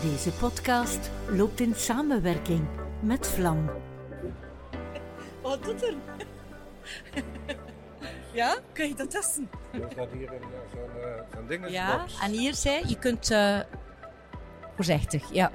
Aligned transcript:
Deze 0.00 0.30
podcast 0.30 1.10
loopt 1.28 1.60
in 1.60 1.74
samenwerking 1.74 2.66
met 3.00 3.28
Vlam. 3.28 3.70
Wat 5.42 5.64
doet 5.64 5.82
er? 5.82 5.94
ja, 8.32 8.58
kun 8.72 8.88
je 8.88 8.94
dat 8.94 9.10
testen? 9.10 9.50
Er 9.72 9.88
staat 9.92 10.08
hier 10.12 10.32
een, 10.32 10.42
eh, 10.42 10.48
zo'n 10.72 11.02
eh, 11.02 11.22
zo'n 11.34 11.46
dingesbox. 11.46 12.18
Ja, 12.18 12.24
en 12.24 12.30
hier 12.30 12.54
zei 12.54 12.88
je 12.88 12.98
kunt 12.98 13.30
eh, 13.30 13.60
voorzichtig, 14.74 15.32
ja. 15.32 15.50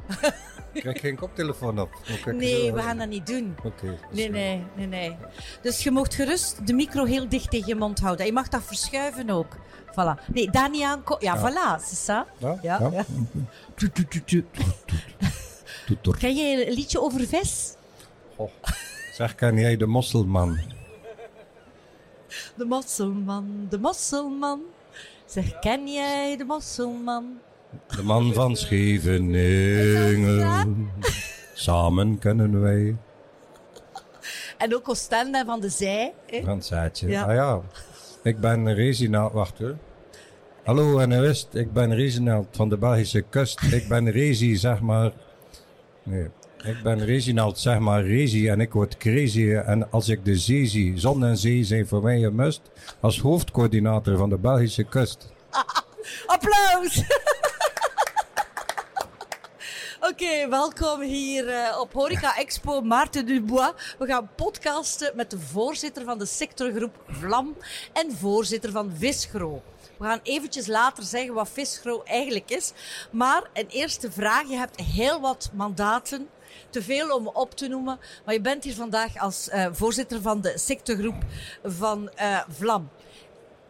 Ik 0.77 0.83
krijg 0.83 0.99
geen 0.99 1.15
koptelefoon 1.15 1.79
op. 1.79 1.89
Nee, 2.25 2.73
we 2.73 2.81
gaan 2.81 2.97
dat 2.97 3.07
niet 3.07 3.27
doen. 3.27 3.55
Oké. 3.63 3.97
Nee, 4.11 4.29
nee, 4.29 4.63
nee, 4.75 4.87
nee. 4.87 5.15
Dus 5.61 5.83
je 5.83 5.91
mocht 5.91 6.13
gerust 6.15 6.67
de 6.67 6.73
micro 6.73 7.03
heel 7.05 7.29
dicht 7.29 7.49
tegen 7.51 7.67
je 7.67 7.75
mond 7.75 7.99
houden. 7.99 8.19
En 8.19 8.25
je 8.25 8.33
mag 8.33 8.47
dat 8.47 8.63
verschuiven 8.63 9.29
ook. 9.29 9.55
Voilà. 9.91 10.25
Nee, 10.33 10.49
daar 10.49 10.69
niet 10.69 10.83
aan. 10.83 11.03
Ja, 11.19 11.35
Ja. 11.35 11.39
voilà, 11.51 11.83
c'est 11.83 12.03
ça. 12.05 12.25
Ja? 12.37 12.59
Ja, 12.61 12.89
ja. 12.91 13.05
Toet, 13.75 13.95
toet, 13.95 14.11
toet, 14.11 14.27
toet. 14.27 14.45
Toet, 15.85 16.03
toet. 16.03 16.17
Ken 16.17 16.35
je 16.35 16.67
een 16.67 16.73
liedje 16.73 17.01
over 17.01 17.27
vis? 17.27 17.73
Goh. 18.35 18.49
Zeg, 19.13 19.35
ken 19.35 19.55
jij 19.57 19.77
de 19.77 19.85
mosselman? 19.85 20.59
De 22.55 22.65
mosselman, 22.65 23.65
de 23.69 23.79
mosselman. 23.79 24.61
Zeg, 25.25 25.59
ken 25.59 25.87
jij 25.87 26.37
de 26.37 26.43
mosselman? 26.43 27.39
De 27.95 28.03
man 28.03 28.33
van 28.33 28.55
Scheveningen. 28.55 30.89
Samen 31.53 32.19
kennen 32.19 32.61
wij. 32.61 32.95
En 34.57 34.75
ook 34.75 34.89
Oostende 34.89 35.43
van 35.45 35.61
de 35.61 35.69
Zij. 35.69 36.13
hè? 36.27 36.41
Fransaatje. 36.41 37.07
Ja. 37.07 37.23
Ah 37.23 37.33
ja. 37.33 37.61
Ik 38.23 38.39
ben 38.39 38.73
Reginald. 38.73 39.33
Wacht 39.33 39.59
hoor. 39.59 39.75
Hallo 40.63 41.05
NOS, 41.05 41.47
ik 41.51 41.73
ben 41.73 41.95
Reginald 41.95 42.47
van 42.51 42.69
de 42.69 42.77
Belgische 42.77 43.21
kust. 43.21 43.61
Ik 43.61 43.87
ben 43.87 44.11
Rezi, 44.11 44.55
zeg 44.55 44.81
maar. 44.81 45.11
Nee. 46.03 46.27
Ik 46.63 46.77
ben 46.83 47.05
Reginald, 47.05 47.59
zeg 47.59 47.79
maar 47.79 48.05
Rezi 48.05 48.49
en 48.49 48.59
ik 48.59 48.73
word 48.73 48.97
crazy. 48.97 49.51
En 49.51 49.91
als 49.91 50.09
ik 50.09 50.25
de 50.25 50.37
zee 50.37 50.65
zie, 50.65 50.97
zon 50.99 51.25
en 51.25 51.37
zee 51.37 51.63
zijn 51.63 51.87
voor 51.87 52.03
mij 52.03 52.23
een 52.23 52.35
must. 52.35 52.61
Als 52.99 53.19
hoofdcoördinator 53.19 54.17
van 54.17 54.29
de 54.29 54.37
Belgische 54.37 54.83
kust. 54.83 55.31
Applaus! 56.25 57.03
Oké, 60.11 60.49
welkom 60.49 61.01
hier 61.01 61.49
eh, 61.49 61.79
op 61.79 61.93
Horeca 61.93 62.37
Expo 62.37 62.81
Maarten 62.81 63.25
Dubois. 63.25 63.71
We 63.99 64.05
gaan 64.05 64.29
podcasten 64.35 65.15
met 65.15 65.31
de 65.31 65.39
voorzitter 65.39 66.03
van 66.03 66.17
de 66.17 66.25
sectorgroep 66.25 67.03
Vlam 67.07 67.55
en 67.93 68.17
voorzitter 68.17 68.71
van 68.71 68.93
Visgro. 68.95 69.61
We 69.97 70.05
gaan 70.05 70.19
eventjes 70.23 70.67
later 70.67 71.03
zeggen 71.03 71.33
wat 71.33 71.49
Visgro 71.49 72.03
eigenlijk 72.03 72.49
is. 72.51 72.71
Maar 73.11 73.49
een 73.53 73.67
eerste 73.67 74.11
vraag. 74.11 74.49
Je 74.49 74.55
hebt 74.55 74.79
heel 74.81 75.21
wat 75.21 75.49
mandaten. 75.53 76.29
Te 76.69 76.81
veel 76.81 77.15
om 77.15 77.27
op 77.27 77.55
te 77.55 77.67
noemen. 77.67 77.99
Maar 78.25 78.33
je 78.33 78.41
bent 78.41 78.63
hier 78.63 78.75
vandaag 78.75 79.17
als 79.17 79.49
eh, 79.49 79.67
voorzitter 79.71 80.21
van 80.21 80.41
de 80.41 80.57
sectorgroep 80.57 81.23
van 81.63 82.09
eh, 82.09 82.39
Vlam. 82.49 82.89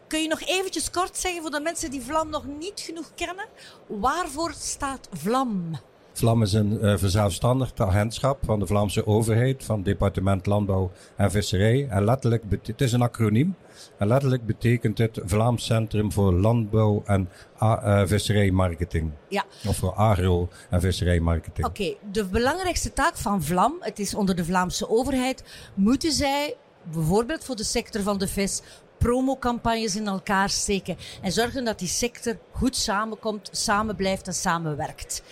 Kun 0.08 0.22
je 0.22 0.28
nog 0.28 0.42
eventjes 0.42 0.90
kort 0.90 1.18
zeggen 1.18 1.42
voor 1.42 1.52
de 1.52 1.60
mensen 1.60 1.92
die 1.92 2.02
Vlam 2.02 2.30
nog 2.30 2.46
niet 2.46 2.80
genoeg 2.80 3.12
kennen? 3.16 3.46
Waarvoor 3.88 4.54
staat 4.54 5.08
Vlam? 5.12 5.80
Vlam 6.18 6.42
is 6.42 6.54
een 6.54 6.82
eh, 6.82 6.98
verzelfstandigd 6.98 7.80
agentschap 7.80 8.40
van 8.46 8.60
de 8.60 8.68
Vlaamse 8.68 9.08
overheid, 9.08 9.64
van 9.64 9.76
het 9.76 9.86
departement 9.86 10.46
Landbouw 10.46 10.92
en 11.16 11.32
Visserij. 11.32 11.88
En 11.90 12.04
letterlijk, 12.04 12.44
het 12.64 12.82
is 12.82 12.92
een 12.92 13.02
acroniem. 13.02 13.56
En 13.98 14.08
letterlijk 14.08 14.46
betekent 14.46 14.98
het 14.98 15.20
Vlaams 15.26 15.66
Centrum 15.66 16.12
voor 16.12 16.34
Landbouw 16.34 17.04
en 17.06 17.30
eh, 17.59 18.02
Visserijmarketing. 18.06 19.12
Ja, 19.30 19.46
Of 19.68 19.78
voor 19.78 19.94
agro- 19.94 20.50
en 20.70 20.82
visserijmarketing. 20.82 21.68
oké. 21.68 21.96
De 22.12 22.26
belangrijkste 22.26 22.94
taak 22.94 23.18
van 23.18 23.44
Vlam, 23.44 23.76
het 23.80 24.00
is 24.00 24.16
onder 24.16 24.36
de 24.36 24.46
Vlaamse 24.46 24.90
overheid, 24.90 25.44
moeten 25.74 26.12
zij 26.12 26.56
bijvoorbeeld 26.92 27.44
voor 27.44 27.56
de 27.56 27.64
sector 27.64 28.02
van 28.02 28.18
de 28.18 28.28
vis 28.28 28.62
promocampagnes 28.97 29.96
in 29.96 30.08
elkaar 30.08 30.50
steken 30.50 30.97
en 31.22 31.31
zorgen 31.31 31.66
dat 31.66 31.80
die 31.80 31.88
sector 31.88 32.38
goed 32.52 32.75
samenkomt, 32.75 33.50
samen 33.52 33.96
blijft 33.96 34.28
en 34.28 34.34
samenwerkt. 34.34 35.24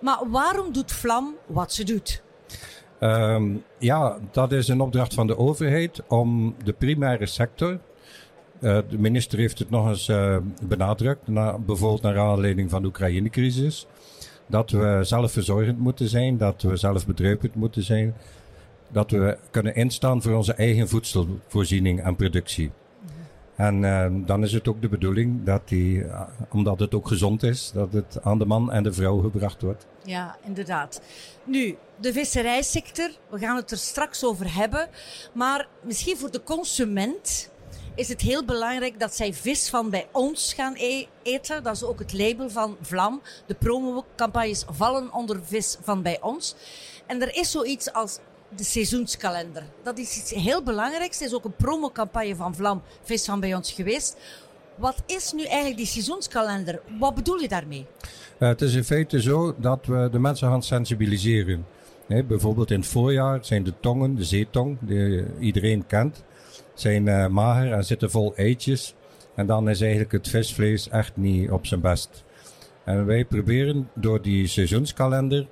Maar 0.00 0.30
waarom 0.30 0.72
doet 0.72 0.92
Vlam 0.92 1.34
wat 1.46 1.72
ze 1.72 1.84
doet? 1.84 2.22
Ehm, 2.98 3.56
ja, 3.78 4.18
dat 4.30 4.52
is 4.52 4.68
een 4.68 4.80
opdracht 4.80 5.14
van 5.14 5.26
de 5.26 5.38
overheid 5.38 6.02
om 6.08 6.54
de 6.64 6.72
primaire 6.72 7.26
sector. 7.26 7.78
eh, 8.60 8.78
de 8.88 8.98
minister 8.98 9.38
heeft 9.38 9.58
het 9.58 9.70
nog 9.70 9.88
eens 9.88 10.08
eh, 10.08 10.36
benadrukt, 10.62 11.28
na, 11.28 11.58
bijvoorbeeld 11.58 12.02
naar 12.02 12.18
aanleiding 12.18 12.70
van 12.70 12.82
de 12.82 12.88
Oekraïne-crisis. 12.88 13.86
Dat 14.46 14.70
we 14.70 14.98
zelfverzorgend 15.02 15.78
moeten 15.78 16.08
zijn, 16.08 16.36
dat 16.36 16.62
we 16.62 16.76
zelfbedruipend 16.76 17.54
moeten 17.54 17.82
zijn. 17.82 18.14
Dat 18.88 19.10
we 19.10 19.38
kunnen 19.50 19.74
instaan 19.74 20.22
voor 20.22 20.32
onze 20.32 20.52
eigen 20.52 20.88
voedselvoorziening 20.88 22.02
en 22.02 22.16
productie. 22.16 22.70
En 23.58 23.84
eh, 23.84 24.06
dan 24.12 24.42
is 24.42 24.52
het 24.52 24.68
ook 24.68 24.80
de 24.82 24.88
bedoeling 24.88 25.44
dat 25.44 25.68
die, 25.68 26.04
eh, 26.04 26.20
omdat 26.50 26.80
het 26.80 26.94
ook 26.94 27.08
gezond 27.08 27.42
is, 27.42 27.70
dat 27.74 27.92
het 27.92 28.18
aan 28.22 28.38
de 28.38 28.44
man 28.44 28.72
en 28.72 28.82
de 28.82 28.92
vrouw 28.92 29.18
gebracht 29.18 29.62
wordt. 29.62 29.86
Ja, 30.02 30.36
inderdaad. 30.44 31.00
Nu, 31.44 31.76
de 31.96 32.12
visserijsector, 32.12 33.10
we 33.30 33.38
gaan 33.38 33.56
het 33.56 33.70
er 33.70 33.76
straks 33.76 34.24
over 34.24 34.54
hebben. 34.54 34.88
Maar 35.32 35.68
misschien 35.82 36.16
voor 36.16 36.30
de 36.30 36.42
consument 36.42 37.50
is 37.94 38.08
het 38.08 38.20
heel 38.20 38.44
belangrijk 38.44 39.00
dat 39.00 39.14
zij 39.14 39.34
vis 39.34 39.70
van 39.70 39.90
bij 39.90 40.06
ons 40.12 40.52
gaan 40.54 40.74
e- 40.76 41.06
eten. 41.22 41.62
Dat 41.62 41.74
is 41.74 41.84
ook 41.84 41.98
het 41.98 42.12
label 42.12 42.50
van 42.50 42.76
Vlam. 42.80 43.22
De 43.46 43.54
promocampagnes 43.54 44.64
vallen 44.70 45.12
onder 45.12 45.40
vis 45.44 45.76
van 45.80 46.02
bij 46.02 46.20
ons. 46.20 46.54
En 47.06 47.22
er 47.22 47.36
is 47.36 47.50
zoiets 47.50 47.92
als 47.92 48.18
de 48.56 48.64
seizoenskalender. 48.64 49.62
Dat 49.82 49.98
is 49.98 50.16
iets 50.16 50.30
heel 50.30 50.62
belangrijks. 50.62 51.18
Het 51.18 51.28
is 51.28 51.34
ook 51.34 51.44
een 51.44 51.56
promocampagne 51.56 52.36
van 52.36 52.54
Vlam, 52.54 52.82
vis 53.02 53.24
van 53.24 53.40
bij 53.40 53.54
ons 53.54 53.72
geweest. 53.72 54.16
Wat 54.74 55.02
is 55.06 55.32
nu 55.32 55.44
eigenlijk 55.44 55.76
die 55.76 55.86
seizoenskalender? 55.86 56.80
Wat 56.98 57.14
bedoel 57.14 57.38
je 57.38 57.48
daarmee? 57.48 57.86
Eh, 58.38 58.48
het 58.48 58.62
is 58.62 58.74
in 58.74 58.84
feite 58.84 59.22
zo 59.22 59.54
dat 59.58 59.86
we 59.86 60.08
de 60.12 60.18
mensen 60.18 60.48
gaan 60.48 60.62
sensibiliseren. 60.62 61.66
Bijvoorbeeld 62.06 62.70
in 62.70 62.80
het 62.80 62.88
voorjaar 62.88 63.44
zijn 63.44 63.62
de 63.62 63.72
tongen, 63.80 64.14
de 64.14 64.24
zeetong, 64.24 64.78
die 64.80 65.24
iedereen 65.38 65.86
kent, 65.86 66.24
zijn 66.74 67.08
eh, 67.08 67.26
mager 67.26 67.72
en 67.72 67.84
zitten 67.84 68.10
vol 68.10 68.34
eitjes. 68.36 68.94
En 69.34 69.46
dan 69.46 69.68
is 69.68 69.80
eigenlijk 69.80 70.12
het 70.12 70.28
visvlees 70.28 70.88
echt 70.88 71.16
niet 71.16 71.50
op 71.50 71.66
zijn 71.66 71.80
best. 71.80 72.24
En 72.84 73.06
wij 73.06 73.24
proberen 73.24 73.90
door 73.94 74.22
die 74.22 74.46
seizoenskalender 74.46 75.46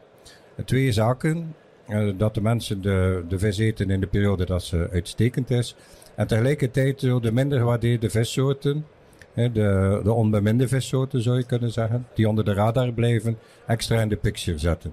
twee 0.65 0.93
zaken. 0.93 1.55
Eh, 1.89 2.09
dat 2.17 2.35
de 2.35 2.41
mensen 2.41 2.83
de, 2.83 3.25
de 3.29 3.39
vis 3.39 3.59
eten 3.59 3.91
in 3.91 4.01
de 4.01 4.07
periode 4.07 4.45
dat 4.45 4.63
ze 4.63 4.89
uitstekend 4.93 5.51
is. 5.51 5.77
En 6.15 6.27
tegelijkertijd 6.27 7.01
de 7.01 7.33
minder 7.33 7.59
gewaardeerde 7.59 8.11
vissoorten, 8.11 8.87
de, 9.35 10.01
de 10.05 10.13
onbeminde 10.13 10.69
vissoorten 10.69 11.23
zou 11.23 11.37
je 11.37 11.47
kunnen 11.47 11.73
zeggen, 11.73 12.07
die 12.15 12.29
onder 12.29 12.45
de 12.45 12.53
radar 12.53 12.93
blijven, 12.93 13.39
extra 13.67 14.01
in 14.01 14.09
de 14.09 14.17
picture 14.17 14.59
zetten. 14.59 14.93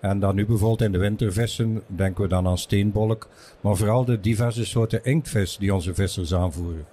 En 0.00 0.20
dan 0.20 0.34
nu 0.34 0.46
bijvoorbeeld 0.46 0.82
in 0.82 0.92
de 0.92 0.98
wintervissen 0.98 1.82
denken 1.86 2.22
we 2.22 2.28
dan 2.28 2.46
aan 2.46 2.58
steenbolk, 2.58 3.28
maar 3.60 3.76
vooral 3.76 4.04
de 4.04 4.20
diverse 4.20 4.64
soorten 4.64 5.04
inktvis 5.04 5.56
die 5.56 5.74
onze 5.74 5.94
vissers 5.94 6.34
aanvoeren. 6.34 6.86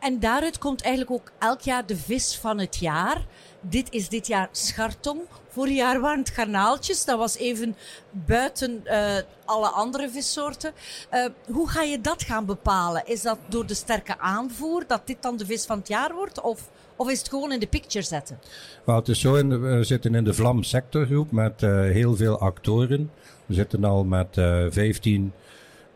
En 0.00 0.20
daaruit 0.20 0.58
komt 0.58 0.82
eigenlijk 0.82 1.14
ook 1.14 1.32
elk 1.38 1.60
jaar 1.60 1.86
de 1.86 1.96
vis 1.96 2.38
van 2.38 2.58
het 2.58 2.76
jaar. 2.76 3.26
Dit 3.64 3.86
is 3.90 4.08
dit 4.08 4.26
jaar 4.26 4.48
schartong. 4.52 5.20
Vorig 5.48 5.74
jaar 5.76 6.00
waren 6.00 6.18
het 6.18 6.30
garnaaltjes. 6.30 7.04
Dat 7.04 7.18
was 7.18 7.36
even 7.36 7.76
buiten 8.10 8.86
eh, 8.86 9.14
alle 9.44 9.68
andere 9.68 10.10
vissoorten. 10.10 10.72
Eh, 11.08 11.24
hoe 11.50 11.68
ga 11.68 11.82
je 11.82 12.00
dat 12.00 12.22
gaan 12.22 12.46
bepalen? 12.46 13.02
Is 13.06 13.22
dat 13.22 13.38
door 13.48 13.66
de 13.66 13.74
sterke 13.74 14.18
aanvoer 14.18 14.84
dat 14.86 15.06
dit 15.06 15.16
dan 15.20 15.36
de 15.36 15.46
vis 15.46 15.66
van 15.66 15.78
het 15.78 15.88
jaar 15.88 16.14
wordt? 16.14 16.40
Of, 16.40 16.68
of 16.96 17.10
is 17.10 17.18
het 17.18 17.28
gewoon 17.28 17.52
in 17.52 17.60
de 17.60 17.66
picture 17.66 18.04
zetten? 18.04 18.38
Maar 18.84 18.96
het 18.96 19.08
is 19.08 19.20
zo, 19.20 19.48
de- 19.48 19.58
we 19.58 19.84
zitten 19.84 20.14
in 20.14 20.24
de 20.24 20.34
Vlam 20.34 20.62
sectorgroep 20.62 21.30
met 21.30 21.62
eh, 21.62 21.70
heel 21.80 22.16
veel 22.16 22.38
actoren. 22.38 23.10
We 23.46 23.54
zitten 23.54 23.84
al 23.84 24.04
met 24.04 24.36
eh 24.38 24.64
15 24.70 25.32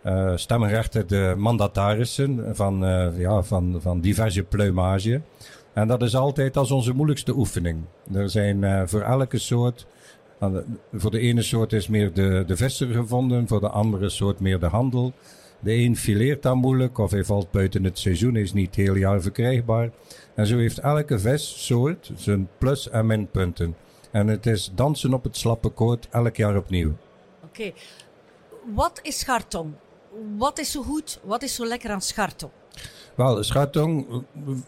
eh 0.02 0.32
stemgerechtigde 0.37 1.35
mandatarissen 1.37 2.56
van, 2.56 2.79
ja, 3.17 3.43
van, 3.43 3.79
van 3.82 4.00
diverse 4.00 4.43
pluimage. 4.43 5.20
En 5.76 5.88
dat 5.88 6.02
is 6.02 6.17
altijd 6.17 6.56
als 6.56 6.70
onze 6.70 6.93
moeilijkste 6.93 7.37
oefening. 7.37 7.84
Er 8.12 8.31
zijn 8.31 8.64
eh, 8.64 8.82
voor 8.87 9.00
elke 9.00 9.38
soort, 9.38 9.87
voor 10.93 11.11
de 11.11 11.19
ene 11.19 11.43
soort 11.43 11.73
is 11.73 11.88
meer 11.88 12.12
de, 12.12 12.44
de 12.46 12.56
visser 12.56 12.88
gevonden, 12.88 13.49
voor 13.49 13.61
de 13.61 13.69
andere 13.69 14.08
soort 14.08 14.40
meer 14.40 14.58
de 14.58 14.67
handel. 14.67 15.12
De 15.61 15.73
een 15.73 15.96
fileert 15.96 16.43
dan 16.43 16.58
moeilijk 16.58 16.99
of 16.99 17.11
hij 17.11 17.25
valt 17.25 17.50
buiten 17.50 17.84
het 17.84 17.99
seizoen, 17.99 18.37
is 18.37 18.52
niet 18.52 18.67
het 18.67 18.75
hele 18.75 18.99
jaar 18.99 19.20
verkrijgbaar. 19.20 19.90
En 20.34 20.46
zo 20.46 20.56
heeft 20.56 20.78
elke 20.78 21.19
vissoort 21.19 22.11
zijn 22.17 22.49
plus- 22.58 22.90
en 22.90 23.06
minpunten. 23.06 23.76
En 24.11 24.26
het 24.26 24.46
is 24.46 24.70
dansen 24.75 25.14
op 25.14 25.25
het 25.25 25.37
slappe 25.37 25.69
koord 25.69 26.08
elk 26.11 26.37
jaar 26.37 26.56
opnieuw. 26.56 26.93
Oké. 27.44 27.72
Wat 28.75 29.00
is 29.02 29.19
schartong? 29.19 29.72
Wat 30.37 30.58
is 30.58 30.70
zo 30.70 30.82
goed? 30.82 31.20
Wat 31.22 31.43
is 31.43 31.55
zo 31.55 31.67
lekker 31.67 31.90
aan 31.90 32.02
schartong? 32.02 32.52
Wel, 33.17 33.43
schatong, 33.43 34.07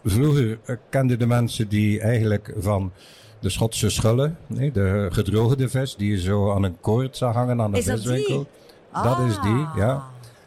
vroeger 0.03 0.59
kenden 0.89 1.19
de 1.19 1.25
mensen 1.27 1.67
die 1.67 1.99
eigenlijk 1.99 2.53
van 2.57 2.91
de 3.39 3.49
Schotse 3.49 3.89
schullen, 3.89 4.37
nee, 4.47 4.71
de 4.71 5.07
gedroogde 5.11 5.69
vis 5.69 5.95
die 5.95 6.11
je 6.11 6.19
zo 6.19 6.51
aan 6.53 6.63
een 6.63 6.79
koord 6.81 7.17
zag 7.17 7.33
hangen 7.33 7.61
aan 7.61 7.71
de 7.71 7.77
Is 7.77 7.85
dat 7.85 7.97
viswinkel. 7.99 8.47
die? 8.93 9.03
Dat 9.03 9.19
is 9.19 9.33
die, 9.41 9.51
Ah. 9.65 9.73
ja. 9.77 10.03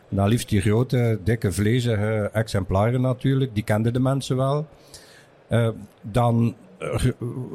Dan 0.08 0.28
liefst 0.28 0.48
die 0.48 0.60
grote, 0.60 1.18
dikke, 1.24 1.52
vlezige 1.52 2.30
exemplaren 2.32 3.00
natuurlijk. 3.00 3.54
Die 3.54 3.62
kenden 3.64 3.92
de 3.92 4.00
mensen 4.00 4.36
wel. 4.36 4.66
Eh, 5.48 5.68
dan 6.02 6.54
eh, 6.78 7.04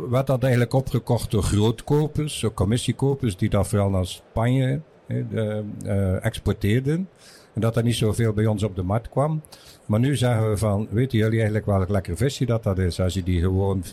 werd 0.09 0.27
dat 0.27 0.41
eigenlijk 0.41 0.73
opgekocht 0.73 1.31
door 1.31 1.43
grootkopers, 1.43 2.39
zo 2.39 2.51
commissiekopers, 2.51 3.37
die 3.37 3.49
dat 3.49 3.67
vooral 3.67 3.89
naar 3.89 4.05
Spanje 4.05 4.81
eh, 5.07 5.23
de, 5.29 5.63
eh, 5.85 6.25
exporteerden. 6.25 7.09
En 7.57 7.63
dat 7.63 7.75
er 7.75 7.83
niet 7.83 7.95
zoveel 7.95 8.33
bij 8.33 8.45
ons 8.45 8.63
op 8.63 8.75
de 8.75 8.83
markt 8.83 9.09
kwam. 9.09 9.41
Maar 9.85 9.99
nu 9.99 10.15
zeggen 10.15 10.49
we 10.49 10.57
van, 10.57 10.87
weten 10.89 11.17
jullie 11.17 11.35
eigenlijk 11.35 11.65
welk 11.65 11.89
lekker 11.89 12.17
visje 12.17 12.45
dat 12.45 12.63
dat 12.63 12.77
is? 12.77 12.99
Als 12.99 13.13
je 13.13 13.23
die 13.23 13.41
gewoon 13.41 13.83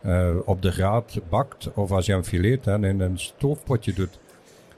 eh, 0.00 0.30
op 0.44 0.62
de 0.62 0.70
graad 0.70 1.20
bakt, 1.28 1.70
of 1.74 1.90
als 1.90 2.06
je 2.06 2.12
hem 2.12 2.24
fileert 2.24 2.66
en 2.66 2.84
in 2.84 3.00
een 3.00 3.18
stoofpotje 3.18 3.92
doet. 3.92 4.18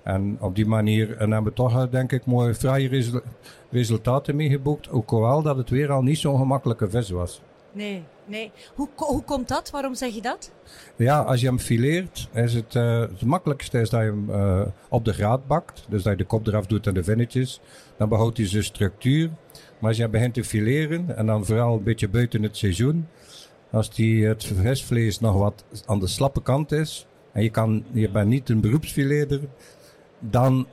En 0.03 0.37
op 0.41 0.55
die 0.55 0.67
manier 0.67 1.17
en 1.17 1.31
hebben 1.31 1.51
we 1.51 1.57
toch, 1.57 1.73
eh, 1.77 1.91
denk 1.91 2.13
ik, 2.13 2.27
mooie, 2.27 2.55
fraaie 2.55 2.89
resu- 2.89 3.21
resultaten 3.71 4.37
mee 4.37 4.49
geboekt. 4.49 4.87
Hoewel 4.87 5.43
dat 5.43 5.57
het 5.57 5.71
weer 5.71 5.91
al 5.93 6.03
niet 6.03 6.19
zo'n 6.19 6.39
gemakkelijke 6.39 6.91
vis 6.91 7.11
was. 7.11 7.43
Nee, 7.73 8.05
nee. 8.25 8.51
Hoe, 8.75 8.89
hoe 8.97 9.23
komt 9.23 9.49
dat? 9.49 9.71
Waarom 9.71 9.95
zeg 9.95 10.15
je 10.15 10.23
dat? 10.23 10.53
Ja, 10.97 11.21
als 11.21 11.41
je 11.41 11.47
hem 11.47 11.59
fileert, 11.59 12.29
is 12.33 12.55
het, 12.55 12.73
het 12.73 13.23
makkelijkste 13.23 13.81
is 13.81 13.91
dat 13.91 14.01
je 14.01 14.07
hem 14.07 14.31
eh, 14.31 14.61
op 14.89 15.05
de 15.05 15.13
graad 15.13 15.47
bakt. 15.47 15.87
Dus 15.89 16.03
dat 16.03 16.13
je 16.13 16.19
de 16.19 16.25
kop 16.25 16.47
eraf 16.47 16.67
doet 16.67 16.87
en 16.87 16.95
de 16.95 17.05
vinnetjes. 17.05 17.61
Dan 17.97 18.09
behoudt 18.09 18.37
hij 18.37 18.47
zijn 18.47 18.65
structuur. 18.65 19.31
Maar 19.79 19.89
als 19.89 19.97
je 19.97 20.09
begint 20.09 20.35
te 20.35 20.45
fileren, 20.45 21.17
en 21.17 21.27
dan 21.27 21.45
vooral 21.45 21.77
een 21.77 21.83
beetje 21.83 22.09
buiten 22.09 22.43
het 22.43 22.57
seizoen. 22.57 23.09
Als 23.71 23.95
die, 23.95 24.27
het 24.27 24.45
visvlees 24.45 25.21
nog 25.21 25.35
wat 25.35 25.65
aan 25.87 26.01
de 26.01 26.07
slappe 26.07 26.43
kant 26.43 26.73
is. 26.73 27.07
En 27.33 27.43
je, 27.43 27.51
kan, 27.51 27.85
je 27.93 28.11
bent 28.11 28.29
niet 28.29 28.49
een 28.49 28.61
beroepsfileerder. 28.61 29.41
Dan 30.19 30.67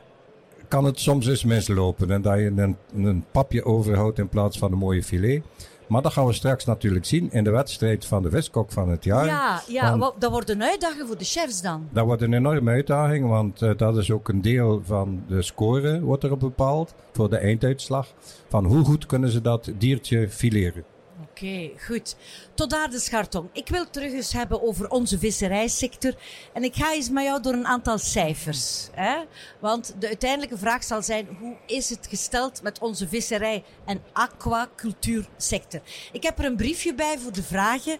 kan 0.68 0.86
het 0.86 1.00
soms 1.00 1.28
eens 1.28 1.44
mislopen. 1.44 2.12
En 2.12 2.22
dat 2.22 2.38
je 2.38 2.54
een, 2.56 2.78
een 2.96 3.26
papje 3.32 3.66
overhoudt 3.66 4.20
in 4.20 4.30
plaats 4.30 4.58
van 4.58 4.72
een 4.72 4.78
mooie 4.78 5.04
filet. 5.04 5.44
Maar 5.88 6.02
dat 6.02 6.14
gaan 6.14 6.26
we 6.26 6.34
straks 6.34 6.66
natuurlijk 6.66 7.06
zien 7.06 7.32
in 7.32 7.44
de 7.44 7.50
wedstrijd 7.50 8.06
van 8.06 8.24
de 8.24 8.30
viskok 8.30 8.72
van 8.72 8.90
het 8.90 9.04
jaar. 9.04 9.26
Ja, 9.26 9.62
ja 9.68 9.98
want- 9.98 10.22
dat 10.22 10.32
wordt 10.32 10.50
een 10.50 10.64
uitdaging 10.64 11.08
voor 11.08 11.18
de 11.18 11.26
chefs 11.26 11.62
dan. 11.62 11.88
Dat 11.92 12.06
wordt 12.06 12.22
een 12.22 12.34
enorme 12.34 12.72
uitdaging, 12.72 13.28
want 13.28 13.62
eh, 13.62 13.72
dat 13.78 13.98
is 13.98 14.12
ook 14.12 14.28
een 14.30 14.42
deel 14.42 14.82
van 14.86 15.24
de 15.28 15.42
score 15.42 16.02
wordt 16.02 16.24
erop 16.24 16.40
bepaald 16.40 16.94
voor 17.14 17.30
de 17.30 17.38
einduitslag. 17.38 18.08
Van 18.50 18.66
hoe 18.66 18.84
goed 18.86 19.06
kunnen 19.06 19.30
ze 19.30 19.42
dat 19.42 19.72
diertje 19.78 20.30
fileren. 20.30 20.84
Oké, 21.36 21.72
goed. 21.86 22.16
Tot 22.54 22.70
daar 22.70 22.90
de 22.90 23.00
schartong. 23.00 23.50
Ik 23.54 23.68
wil 23.68 23.80
het 23.80 23.94
terug 23.94 24.12
eens 24.12 24.34
hebben 24.34 24.62
over 24.62 24.90
onze 24.90 25.20
visserijsector. 25.20 26.14
En 26.54 26.64
ik 26.64 26.76
ga 26.76 26.94
eens 26.94 27.10
met 27.10 27.24
jou 27.24 27.42
door 27.42 27.54
een 27.54 27.66
aantal 27.66 27.98
cijfers. 27.98 28.90
Hè? 28.92 29.16
Want 29.60 29.96
de 30.00 30.08
uiteindelijke 30.08 30.58
vraag 30.58 30.84
zal 30.84 31.04
zijn: 31.04 31.28
hoe 31.40 31.56
is 31.66 31.90
het 31.90 32.08
gesteld 32.10 32.62
met 32.62 32.80
onze 32.80 33.08
visserij- 33.08 33.64
en 33.86 34.04
aquacultuursector? 34.14 35.82
Ik 36.12 36.24
heb 36.24 36.40
er 36.40 36.46
een 36.46 36.56
briefje 36.56 36.94
bij 36.94 37.18
voor 37.20 37.34
de 37.34 37.44
vragen. 37.44 37.98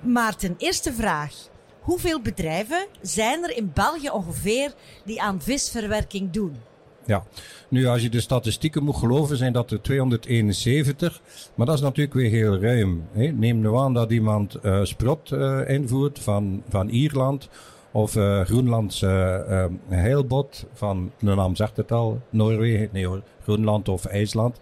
Maarten, 0.00 0.54
eerste 0.58 0.92
vraag. 0.92 1.34
Hoeveel 1.80 2.20
bedrijven 2.20 2.86
zijn 3.00 3.44
er 3.44 3.56
in 3.56 3.70
België 3.74 4.10
ongeveer 4.10 4.74
die 5.04 5.22
aan 5.22 5.42
visverwerking 5.42 6.30
doen? 6.30 6.73
Ja, 7.06 7.24
nu 7.68 7.86
als 7.86 8.02
je 8.02 8.08
de 8.10 8.20
statistieken 8.20 8.82
moet 8.84 8.96
geloven 8.96 9.36
zijn 9.36 9.52
dat 9.52 9.70
er 9.70 9.82
271, 9.82 11.20
maar 11.54 11.66
dat 11.66 11.74
is 11.74 11.80
natuurlijk 11.80 12.14
weer 12.14 12.30
heel 12.30 12.60
ruim. 12.60 13.04
Hè. 13.12 13.26
Neem 13.26 13.60
nu 13.60 13.74
aan 13.76 13.94
dat 13.94 14.10
iemand 14.10 14.54
eh, 14.54 14.80
sprot 14.82 15.32
eh, 15.32 15.60
invoert 15.68 16.18
van, 16.18 16.62
van 16.68 16.88
Ierland 16.88 17.48
of 17.92 18.12
Groenlands 18.44 19.02
eh, 19.02 19.62
eh, 19.64 19.70
heilbot 19.88 20.66
van, 20.72 21.10
de 21.18 21.34
naam 21.34 21.56
zegt 21.56 21.76
het 21.76 21.92
al, 21.92 22.20
Noorwegen, 22.30 22.88
nee 22.92 23.06
hoor, 23.06 23.22
Groenland 23.42 23.88
of 23.88 24.04
IJsland. 24.04 24.60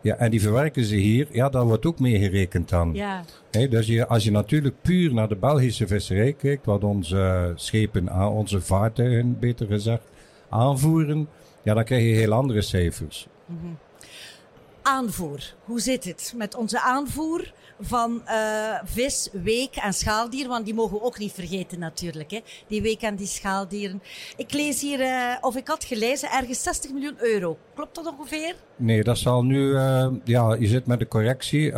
Ja, 0.00 0.16
en 0.16 0.30
die 0.30 0.40
verwerken 0.40 0.84
ze 0.84 0.94
hier, 0.96 1.26
ja, 1.30 1.48
dat 1.48 1.64
wordt 1.64 1.86
ook 1.86 1.98
meegerekend 1.98 2.68
dan. 2.68 2.94
Ja. 2.94 3.24
Dus 3.50 3.86
je, 3.86 4.06
als 4.06 4.24
je 4.24 4.30
natuurlijk 4.30 4.74
puur 4.82 5.14
naar 5.14 5.28
de 5.28 5.36
Belgische 5.36 5.86
visserij 5.86 6.32
kijkt, 6.32 6.66
wat 6.66 6.84
onze 6.84 7.52
schepen, 7.54 8.10
aan- 8.10 8.30
onze 8.30 8.60
vaartuigen 8.60 9.38
beter 9.38 9.66
gezegd, 9.66 10.02
aanvoeren, 10.48 11.28
ja, 11.62 11.74
dan 11.74 11.84
krijg 11.84 12.02
je 12.02 12.14
heel 12.14 12.32
andere 12.32 12.62
cijfers. 12.62 13.26
Aanvoer. 14.82 15.54
Hoe 15.64 15.80
zit 15.80 16.04
het 16.04 16.32
met 16.36 16.54
onze 16.54 16.80
aanvoer 16.80 17.52
van 17.80 18.26
eh, 18.26 18.74
vis, 18.84 19.28
week 19.32 19.76
en 19.76 19.92
schaaldieren? 19.92 20.50
Want 20.50 20.64
die 20.64 20.74
mogen 20.74 20.96
we 20.96 21.02
ook 21.02 21.18
niet 21.18 21.32
vergeten 21.32 21.78
natuurlijk. 21.78 22.30
Hè? 22.30 22.40
Die 22.66 22.82
week 22.82 23.02
en 23.02 23.16
die 23.16 23.26
schaaldieren. 23.26 24.02
Ik 24.36 24.52
lees 24.52 24.80
hier, 24.80 25.00
eh, 25.00 25.36
of 25.40 25.56
ik 25.56 25.68
had 25.68 25.84
gelezen, 25.84 26.30
ergens 26.30 26.62
60 26.62 26.92
miljoen 26.92 27.16
euro. 27.18 27.58
Klopt 27.74 27.94
dat 27.94 28.14
ongeveer? 28.18 28.54
Nee, 28.76 29.02
dat 29.02 29.18
zal 29.18 29.44
nu, 29.44 29.76
eh, 29.76 30.08
ja, 30.24 30.54
je 30.54 30.66
zit 30.66 30.86
met 30.86 30.98
de 30.98 31.08
correctie. 31.08 31.72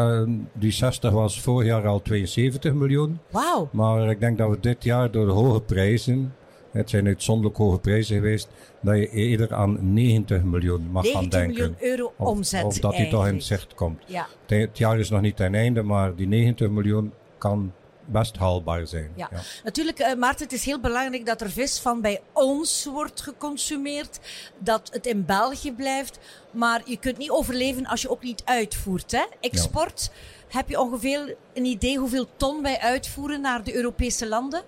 Die 0.52 0.72
60 0.72 1.12
was 1.12 1.40
vorig 1.40 1.66
jaar 1.66 1.86
al 1.86 2.02
72 2.02 2.72
miljoen. 2.72 3.18
Wauw. 3.30 3.68
Maar 3.72 4.10
ik 4.10 4.20
denk 4.20 4.38
dat 4.38 4.50
we 4.50 4.60
dit 4.60 4.84
jaar 4.84 5.10
door 5.10 5.26
de 5.26 5.32
hoge 5.32 5.60
prijzen, 5.60 6.34
het 6.74 6.90
zijn 6.90 7.06
uitzonderlijk 7.06 7.56
hoge 7.56 7.78
prijzen 7.78 8.16
geweest, 8.16 8.48
dat 8.80 8.96
je 8.96 9.08
eerder 9.10 9.54
aan 9.54 9.92
90 9.92 10.42
miljoen 10.42 10.90
mag 10.90 11.04
gaan 11.10 11.12
90 11.28 11.40
denken. 11.40 11.54
miljoen 11.56 11.76
euro 11.90 12.12
Of, 12.16 12.26
omzet. 12.28 12.64
of 12.64 12.78
dat 12.78 12.96
die 12.96 13.08
toch 13.08 13.26
in 13.26 13.42
zicht 13.42 13.74
komt. 13.74 14.02
Ja. 14.06 14.26
Het, 14.46 14.58
het 14.68 14.78
jaar 14.78 14.98
is 14.98 15.10
nog 15.10 15.20
niet 15.20 15.36
ten 15.36 15.54
einde, 15.54 15.82
maar 15.82 16.14
die 16.14 16.26
90 16.26 16.70
miljoen 16.70 17.12
kan 17.38 17.72
best 18.06 18.36
haalbaar 18.36 18.86
zijn. 18.86 19.10
Ja. 19.16 19.30
Natuurlijk, 19.64 19.98
eh, 19.98 20.14
Maarten, 20.14 20.44
het 20.44 20.52
is 20.54 20.64
heel 20.64 20.80
belangrijk 20.80 21.26
dat 21.26 21.40
er 21.40 21.50
vis 21.50 21.78
van 21.78 22.00
bij 22.00 22.20
ons 22.32 22.84
wordt 22.84 23.20
geconsumeerd. 23.20 24.18
Dat 24.58 24.90
het 24.92 25.06
in 25.06 25.24
België 25.24 25.72
blijft. 25.72 26.18
Maar 26.50 26.82
je 26.84 26.96
kunt 26.98 27.18
niet 27.18 27.30
overleven 27.30 27.86
als 27.86 28.02
je 28.02 28.10
ook 28.10 28.22
niet 28.22 28.42
uitvoert. 28.44 29.12
Hè? 29.12 29.24
Export, 29.40 30.10
heb 30.48 30.68
je 30.68 30.80
ongeveer 30.80 31.36
een 31.54 31.64
idee 31.64 31.98
hoeveel 31.98 32.26
ton 32.36 32.62
wij 32.62 32.78
uitvoeren 32.78 33.40
naar 33.40 33.64
de 33.64 33.74
Europese 33.74 34.28
landen? 34.28 34.62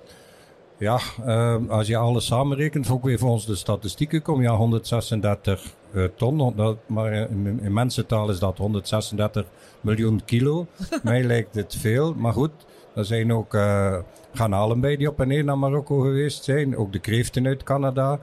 Ja, 0.79 0.99
eh, 1.25 1.57
als 1.69 1.87
je 1.87 1.97
alles 1.97 2.27
samenrekent, 2.27 2.91
ook 2.91 3.05
weer 3.05 3.19
volgens 3.19 3.47
de 3.47 3.55
statistieken, 3.55 4.23
kom 4.23 4.43
je 4.43 4.51
aan 4.51 4.57
136 4.57 5.65
eh, 5.93 6.05
ton. 6.17 6.57
Dat, 6.57 6.77
maar 6.87 7.13
in, 7.13 7.61
in 7.63 7.73
mensentaal 7.73 8.31
is 8.31 8.39
dat 8.39 8.59
136 8.59 9.45
miljoen 9.81 10.25
kilo. 10.25 10.67
Mij 11.03 11.23
lijkt 11.23 11.55
het 11.55 11.77
veel, 11.81 12.15
maar 12.15 12.33
goed. 12.33 12.51
Er 12.95 13.05
zijn 13.05 13.33
ook 13.33 13.55
eh 13.55 13.99
garnalen 14.35 14.81
bij 14.81 14.97
die 14.97 15.09
op 15.09 15.21
en 15.21 15.29
neer 15.29 15.45
naar 15.45 15.59
Marokko 15.59 16.01
geweest 16.01 16.45
zijn. 16.45 16.77
Ook 16.77 16.93
de 16.93 16.99
kreeften 16.99 17.47
uit 17.47 17.63
Canada. 17.63 18.19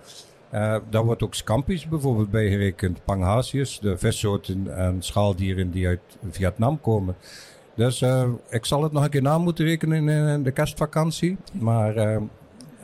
Eh 0.50 0.76
daar 0.90 1.06
wordt 1.06 1.24
ook 1.24 1.34
scampi's 1.34 1.88
bijvoorbeeld 1.88 2.32
bij 2.32 2.50
gerekend. 2.50 3.06
Panghasius, 3.06 3.80
de 3.80 3.98
vissoorten 3.98 4.78
en 4.78 5.02
schaaldieren 5.02 5.72
die 5.72 5.88
uit 5.88 6.00
Vietnam 6.30 6.82
komen. 6.82 7.16
Dus 7.76 8.02
ik 8.50 8.66
zal 8.66 8.84
het 8.84 8.92
nog 8.92 9.04
een 9.04 9.10
keer 9.10 9.22
na 9.22 9.38
moeten 9.38 9.66
rekenen 9.66 10.28
in 10.28 10.44
de 10.44 10.52
kerstvakantie. 10.52 11.38
Maar 11.54 11.96
eh, 11.96 12.22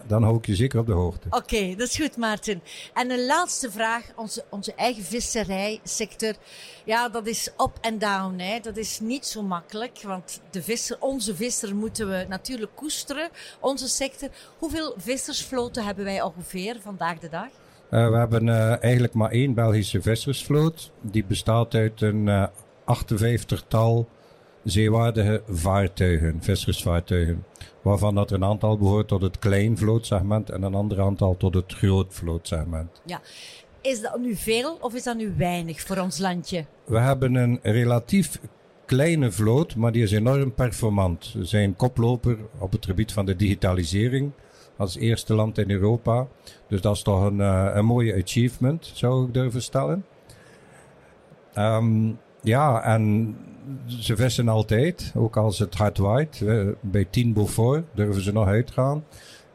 dan 0.10 0.24
hou 0.24 0.38
ik 0.38 0.46
je 0.46 0.56
zeker 0.56 0.80
op 0.80 0.86
de 0.86 0.94
hoogte. 0.94 1.28
Oké, 1.30 1.76
dat 1.76 1.88
is 1.88 1.96
goed, 1.96 2.18
Maarten. 2.18 2.62
En 2.94 3.12
een 3.12 3.26
laatste 3.26 3.72
vraag. 3.72 4.06
Onze, 4.16 4.44
onze 4.50 4.74
eigen 4.74 5.04
visserijsector. 5.04 6.34
Ja, 6.86 7.10
dat 7.10 7.28
is 7.28 7.48
up 7.48 7.78
en 7.82 8.00
down. 8.00 8.40
Hè. 8.40 8.60
Dat 8.60 8.78
is 8.78 9.00
niet 9.00 9.26
zo 9.26 9.42
makkelijk. 9.42 10.02
Want 10.02 10.42
de 10.52 10.62
visser, 10.62 10.98
onze 11.00 11.36
visser 11.36 11.76
moeten 11.76 12.10
we 12.10 12.26
natuurlijk 12.30 12.76
koesteren. 12.76 13.30
Onze 13.60 13.88
sector. 13.88 14.30
Hoeveel 14.58 14.94
vissersvloten 14.98 15.86
hebben 15.86 16.06
wij 16.06 16.22
ongeveer 16.22 16.78
vandaag 16.82 17.20
de 17.20 17.30
dag? 17.30 17.48
Eh, 17.90 18.10
we 18.10 18.18
hebben 18.18 18.50
eh, 18.50 18.84
eigenlijk 18.84 19.14
maar 19.14 19.32
één 19.32 19.54
Belgische 19.54 20.02
vissersvloot. 20.02 20.92
Die 21.02 21.26
bestaat 21.26 21.74
uit 21.74 22.02
een 22.02 22.28
eh 22.28 22.48
58-tal 22.90 24.08
zeewaardige 24.64 25.42
vaartuigen, 25.48 26.38
vissersvaartuigen. 26.42 27.46
Waarvan 27.82 28.16
dat 28.16 28.32
een 28.32 28.44
aantal 28.44 28.78
behoort 28.78 29.08
tot 29.08 29.22
het 29.22 29.40
kleinvlootsegment 29.40 30.50
en 30.50 30.64
een 30.64 30.76
ander 30.76 31.02
aantal 31.02 31.38
tot 31.38 31.54
het 31.54 31.74
grootvlootsegment. 31.74 33.02
Ja. 33.06 33.22
Is 33.82 34.02
dat 34.02 34.20
nu 34.20 34.36
veel 34.36 34.78
of 34.82 34.94
is 34.94 35.04
dat 35.04 35.18
nu 35.18 35.34
weinig 35.38 35.82
voor 35.82 35.98
ons 35.98 36.18
landje? 36.18 36.66
We 36.86 37.00
hebben 37.00 37.36
een 37.36 37.60
relatief 37.62 38.40
kleine 38.86 39.32
vloot, 39.32 39.76
maar 39.76 39.92
die 39.92 40.04
is 40.04 40.12
enorm 40.12 40.54
performant. 40.54 41.34
We 41.34 41.46
zijn 41.46 41.76
koploper 41.76 42.38
op 42.58 42.72
het 42.72 42.86
gebied 42.86 43.12
van 43.12 43.26
de 43.26 43.36
digitalisering 43.36 44.32
als 44.78 44.96
eerste 44.96 45.34
land 45.34 45.58
in 45.58 45.72
Europa. 45.72 46.28
Dus 46.68 46.82
dat 46.82 46.96
is 46.96 47.02
toch 47.02 47.24
een, 47.24 47.42
eh, 47.42 47.72
een 47.74 47.86
mooie 47.86 48.22
achievement, 48.24 48.92
zou 48.94 49.28
ik 49.28 49.34
durven 49.34 49.62
stellen. 49.62 50.06
Ehm, 51.54 52.12
ja, 52.42 52.84
en 52.84 53.36
ze 53.88 54.16
vissen 54.16 54.48
altijd, 54.50 55.12
ook 55.16 55.38
als 55.38 55.60
het 55.60 55.76
hard 55.76 55.98
waait. 55.98 56.42
Bij 56.82 57.06
10 57.06 57.34
Beaufort 57.34 57.86
durven 57.94 58.22
ze 58.24 58.32
nog 58.32 58.48
uitgaan. 58.48 59.04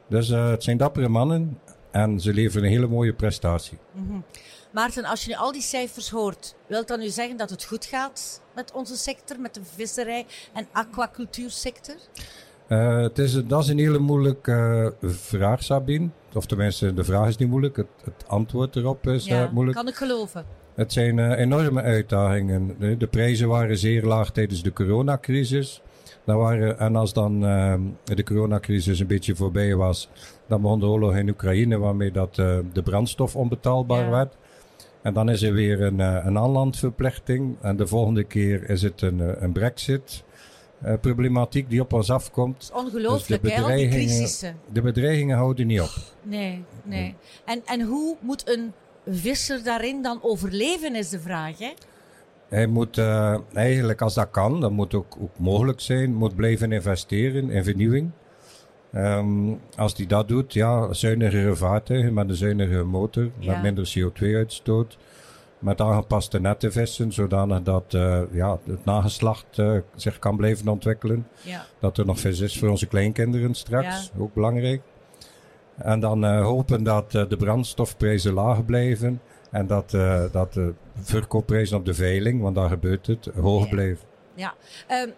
Dus 0.08 0.30
eh, 0.30 0.48
het 0.50 0.62
zijn 0.62 0.76
dappere 0.76 1.08
mannen 1.08 1.58
en 1.90 2.20
ze 2.20 2.32
leveren 2.34 2.64
een 2.64 2.72
hele 2.72 2.86
mooie 2.86 3.12
prestatie. 3.12 3.78
Maarten, 4.72 5.04
als 5.04 5.24
je 5.24 5.30
nu 5.30 5.36
al 5.36 5.52
die 5.52 5.62
cijfers 5.62 6.10
hoort, 6.10 6.54
wil 6.66 6.86
dat 6.86 6.98
nu 6.98 7.08
zeggen 7.08 7.36
dat 7.36 7.50
het 7.50 7.64
goed 7.64 7.84
gaat 7.84 8.40
met 8.54 8.72
onze 8.72 8.96
sector, 8.96 9.40
met 9.40 9.54
de 9.54 9.60
visserij- 9.74 10.26
en 10.52 10.66
aquacultuursector? 10.72 11.94
Eh, 12.66 13.00
het 13.00 13.18
is, 13.18 13.44
dat 13.44 13.62
is 13.62 13.68
een 13.68 13.78
hele 13.78 13.98
moeilijke 13.98 14.94
eh, 15.00 15.10
vraag, 15.10 15.62
Sabine. 15.62 16.08
Of 16.34 16.46
tenminste, 16.46 16.94
de 16.94 17.04
vraag 17.04 17.28
is 17.28 17.36
niet 17.36 17.48
moeilijk. 17.48 17.76
Het, 17.76 17.86
het 18.04 18.24
antwoord 18.28 18.76
erop 18.76 19.06
is 19.06 19.24
Ja, 19.24 19.50
moeilijk. 19.52 19.76
kan 19.76 19.88
ik 19.88 19.94
geloven. 19.94 20.44
Het 20.74 20.92
zijn 20.92 21.18
eh, 21.18 21.38
enorme 21.38 21.82
uitdagingen. 21.82 22.76
De, 22.78 22.96
de 22.96 23.06
prijzen 23.06 23.48
waren 23.48 23.78
zeer 23.78 24.02
laag 24.04 24.32
tijdens 24.32 24.62
de 24.62 24.72
coronacrisis. 24.72 25.82
Dat 26.24 26.36
waren, 26.36 26.78
en 26.78 26.96
als 26.96 27.12
dan 27.12 27.44
eh, 27.46 27.74
de 28.04 28.22
coronacrisis 28.22 29.00
een 29.00 29.06
beetje 29.06 29.34
voorbij 29.36 29.74
was, 29.76 30.08
dan 30.48 30.60
begon 30.62 30.80
de 30.80 30.86
oorlog 30.86 31.16
in 31.16 31.28
Oekraïne, 31.28 31.78
waarmee 31.78 32.10
dat, 32.12 32.38
eh, 32.38 32.58
de 32.72 32.82
brandstof 32.82 33.36
onbetaalbaar 33.36 34.04
Ja. 34.04 34.10
werd. 34.10 34.36
En 35.02 35.14
dan 35.14 35.30
is 35.30 35.42
er 35.42 35.52
weer 35.52 35.82
een, 35.82 35.98
een 35.98 36.38
aanlandverplichting. 36.38 37.56
En 37.60 37.76
de 37.76 37.86
volgende 37.86 38.24
keer 38.24 38.70
is 38.70 38.82
het 38.82 39.02
een, 39.02 39.42
een 39.44 39.52
brexit-problematiek 39.52 41.70
die 41.70 41.80
op 41.80 41.92
ons 41.92 42.10
afkomt. 42.10 42.54
Het 42.54 42.62
is 42.62 42.70
ongelooflijk, 42.84 43.42
Dus 43.42 43.52
hè, 43.54 43.76
die 43.76 43.88
crisissen. 43.88 44.56
De 44.72 44.80
bedreigingen 44.82 45.36
houden 45.36 45.66
niet 45.66 45.80
op. 45.80 45.90
Nee, 46.22 46.64
nee. 46.82 47.14
En, 47.44 47.62
en 47.64 47.80
hoe 47.80 48.16
moet 48.20 48.48
een 48.48 48.72
visser 49.06 49.64
daarin 49.64 50.02
dan 50.02 50.18
overleven, 50.22 50.94
is 50.94 51.08
de 51.08 51.20
vraag, 51.20 51.58
hè? 51.58 51.72
Hij 52.48 52.66
moet 52.66 52.98
eh, 52.98 53.36
eigenlijk, 53.52 54.02
als 54.02 54.14
dat 54.14 54.30
kan, 54.30 54.60
dat 54.60 54.70
moet 54.70 54.94
ook, 54.94 55.16
ook 55.20 55.38
mogelijk 55.38 55.80
zijn, 55.80 56.14
moet 56.14 56.36
blijven 56.36 56.72
investeren 56.72 57.50
in 57.50 57.64
vernieuwing. 57.64 58.10
Ehm, 58.92 59.52
als 59.76 59.96
hij 59.96 60.06
dat 60.06 60.28
doet, 60.28 60.52
ja, 60.52 60.92
zuinigere 60.92 61.56
vaartuigen 61.56 62.14
met 62.14 62.28
een 62.28 62.34
zuinige 62.34 62.82
motor, 62.82 63.30
Ja. 63.38 63.52
met 63.52 63.62
minder 63.62 63.92
CO2-uitstoot. 63.94 64.98
Met 65.58 65.80
aangepaste 65.80 66.40
nette 66.40 66.70
vissen, 66.70 67.12
zodanig 67.12 67.62
dat 67.62 67.94
eh, 67.94 68.20
ja, 68.32 68.58
het 68.66 68.84
nageslacht 68.84 69.58
eh, 69.58 69.76
zich 69.94 70.18
kan 70.18 70.36
blijven 70.36 70.68
ontwikkelen. 70.68 71.26
Ja. 71.42 71.64
Dat 71.80 71.98
er 71.98 72.06
nog 72.06 72.20
vis 72.20 72.40
is 72.40 72.58
voor 72.58 72.68
onze 72.68 72.86
kleinkinderen 72.86 73.54
straks, 73.54 74.10
ook 74.18 74.34
belangrijk. 74.34 74.82
En 75.76 76.00
dan 76.00 76.24
eh, 76.24 76.42
hopen 76.42 76.82
dat 76.82 77.14
eh, 77.14 77.28
de 77.28 77.36
brandstofprijzen 77.36 78.32
laag 78.32 78.64
blijven. 78.64 79.20
En 79.54 79.66
dat, 79.66 79.94
eh, 79.94 80.22
dat 80.32 80.52
de 80.52 80.74
verkoopprijzen 80.94 81.76
op 81.76 81.84
de 81.84 81.94
veiling, 81.94 82.40
want 82.40 82.54
daar 82.54 82.68
gebeurt 82.68 83.06
het, 83.06 83.30
hoog 83.40 83.68
blijven. 83.68 84.06
ja. 84.34 84.54
Ehm, 84.86 85.08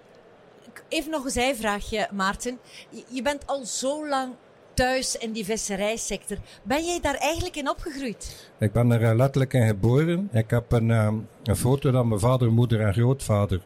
even 0.89 1.11
nog 1.11 1.25
een 1.25 1.31
zijvraagje, 1.31 2.09
Maarten. 2.13 2.59
Je, 2.91 3.05
je 3.09 3.23
bent 3.23 3.47
al 3.47 3.65
zo 3.65 4.09
lang 4.09 4.33
thuis 4.75 5.17
in 5.17 5.33
die 5.33 5.45
visserijsector. 5.45 6.37
Ben 6.63 6.85
jij 6.85 7.01
daar 7.01 7.15
eigenlijk 7.15 7.57
in 7.57 7.69
opgegroeid? 7.69 8.51
Ik 8.59 8.73
ben 8.73 8.91
er 8.91 9.17
letterlijk 9.17 9.53
in 9.53 9.67
geboren. 9.67 10.29
Ik 10.33 10.51
heb 10.51 10.73
een, 10.73 10.91
eh, 10.91 11.13
een 11.43 11.57
foto 11.57 11.91
dat 11.91 12.05
mijn 12.05 12.21
vader, 12.21 12.53
moeder 12.53 12.81
en 12.81 12.93
grootvader 12.93 13.61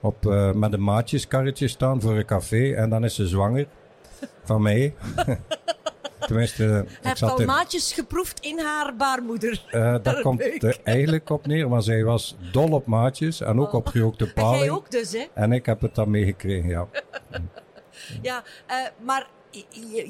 op, 0.00 0.24
met 0.54 0.72
een 0.72 0.84
maatjeskarretje 0.84 1.68
staan 1.68 2.00
voor 2.00 2.16
een 2.16 2.26
café. 2.26 2.74
En 2.74 2.90
dan 2.90 3.04
is 3.04 3.14
ze 3.14 3.26
zwanger 3.26 3.66
van 4.44 4.62
mij. 4.62 4.94
Tenminste, 6.26 6.62
Hij 6.62 6.80
ik 6.80 6.88
heeft 7.02 7.22
al 7.22 7.40
in, 7.40 7.46
maatjes 7.46 7.92
geproefd 7.92 8.40
in 8.40 8.58
haar 8.58 8.96
baarmoeder. 8.96 9.64
Eh, 9.70 9.96
dat 10.02 10.20
komt 10.26 10.62
er 10.62 10.78
eigenlijk 10.84 11.30
op 11.30 11.46
neer, 11.46 11.68
want 11.68 11.84
zij 11.84 12.04
was 12.04 12.36
dol 12.52 12.70
op 12.72 12.86
maatjes 12.86 13.40
en 13.40 13.60
ook 13.60 13.72
op 13.72 13.86
gerookte 13.86 14.24
En 14.24 14.32
jij 14.34 14.44
paling. 14.44 14.70
ook 14.70 14.90
dus, 14.90 15.12
hè? 15.12 15.24
En 15.34 15.52
ik 15.52 15.66
heb 15.66 15.80
het 15.80 15.94
dan 15.94 16.10
meegekregen, 16.10 16.68
ja. 16.68 16.86
Ja, 18.22 18.42
eh, 18.66 18.76
maar 19.00 19.26